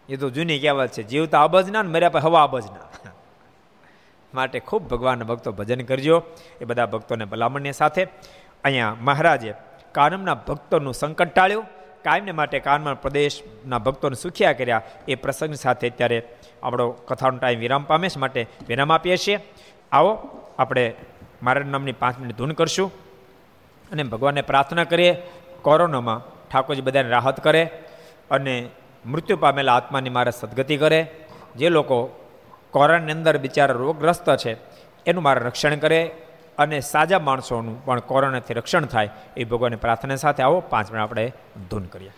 [0.08, 3.10] એ તો જૂની કહેવત છે, જીવતા અબજના ને મર્યા પછી હવા અબજના.
[4.34, 6.22] માટે ખૂબ ભગવાનના ભક્તો ભજન કરજો,
[6.60, 8.06] એ બધા ભક્તોને ભલામણની સાથે.
[8.64, 9.54] અહીંયા મહારાજે
[9.92, 11.64] કાનમના ભક્તોનું સંકટ ટાળ્યું.
[12.04, 14.82] કાયમને માટે કાનમાં પ્રદેશના ભક્તોને સુખ્યા કર્યા.
[15.08, 16.18] એ પ્રસંગ સાથે અત્યારે
[16.62, 19.38] આપણો કથાનો ટાઈમ વિરામ પામે છે માટે વિરામ આપીએ છીએ.
[19.92, 20.12] આવો,
[20.58, 20.94] આપણે
[21.42, 22.92] મારા નામની પાંચ મિનિટ ધૂન કરશું
[23.92, 25.12] અને ભગવાનને પ્રાર્થના કરીએ.
[25.62, 26.20] કોરોનામાં
[26.50, 27.62] ઠાકોરજી બધાને રાહત કરે
[28.30, 28.68] અને
[29.06, 31.00] મૃત્યુ પામેલા આત્માની મારા સદગતિ કરે.
[31.56, 31.98] જે લોકો
[32.70, 34.56] કોરોનાની અંદર બિચારા રોગગ્રસ્ત છે,
[35.06, 36.00] એનું મારે રક્ષણ કરે.
[36.58, 41.26] અને સાજા માણસોનું પણ કોરોનાથી રક્ષણ થાય એ ભગવાનની પ્રાર્થના સાથે આવો પાંચ મિનિટ આપણે
[41.70, 42.12] ધૂન કરીએ.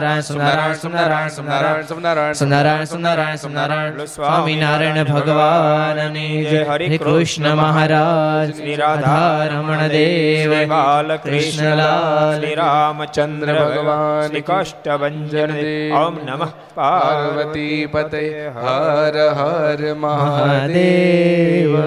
[0.00, 9.84] નારાયણ સુનારાયણ સુનારાયણ સુનારાયણ સુનારાયણ સુનારાયણ સુનારાયણ સુનારાયણ સ્વામિનારાયણ ભગવાનની જય હરે કૃષ્ણ મહારાજ નિરાધારમણ
[9.90, 15.20] દેવ બાલકૃષ્ણલાલ રામચંદ્ર ભગવાન કાષ્ટભન
[15.98, 18.24] ઓમ નમઃ પાર્વતી પતે
[18.56, 21.78] હર હર મહાદેવ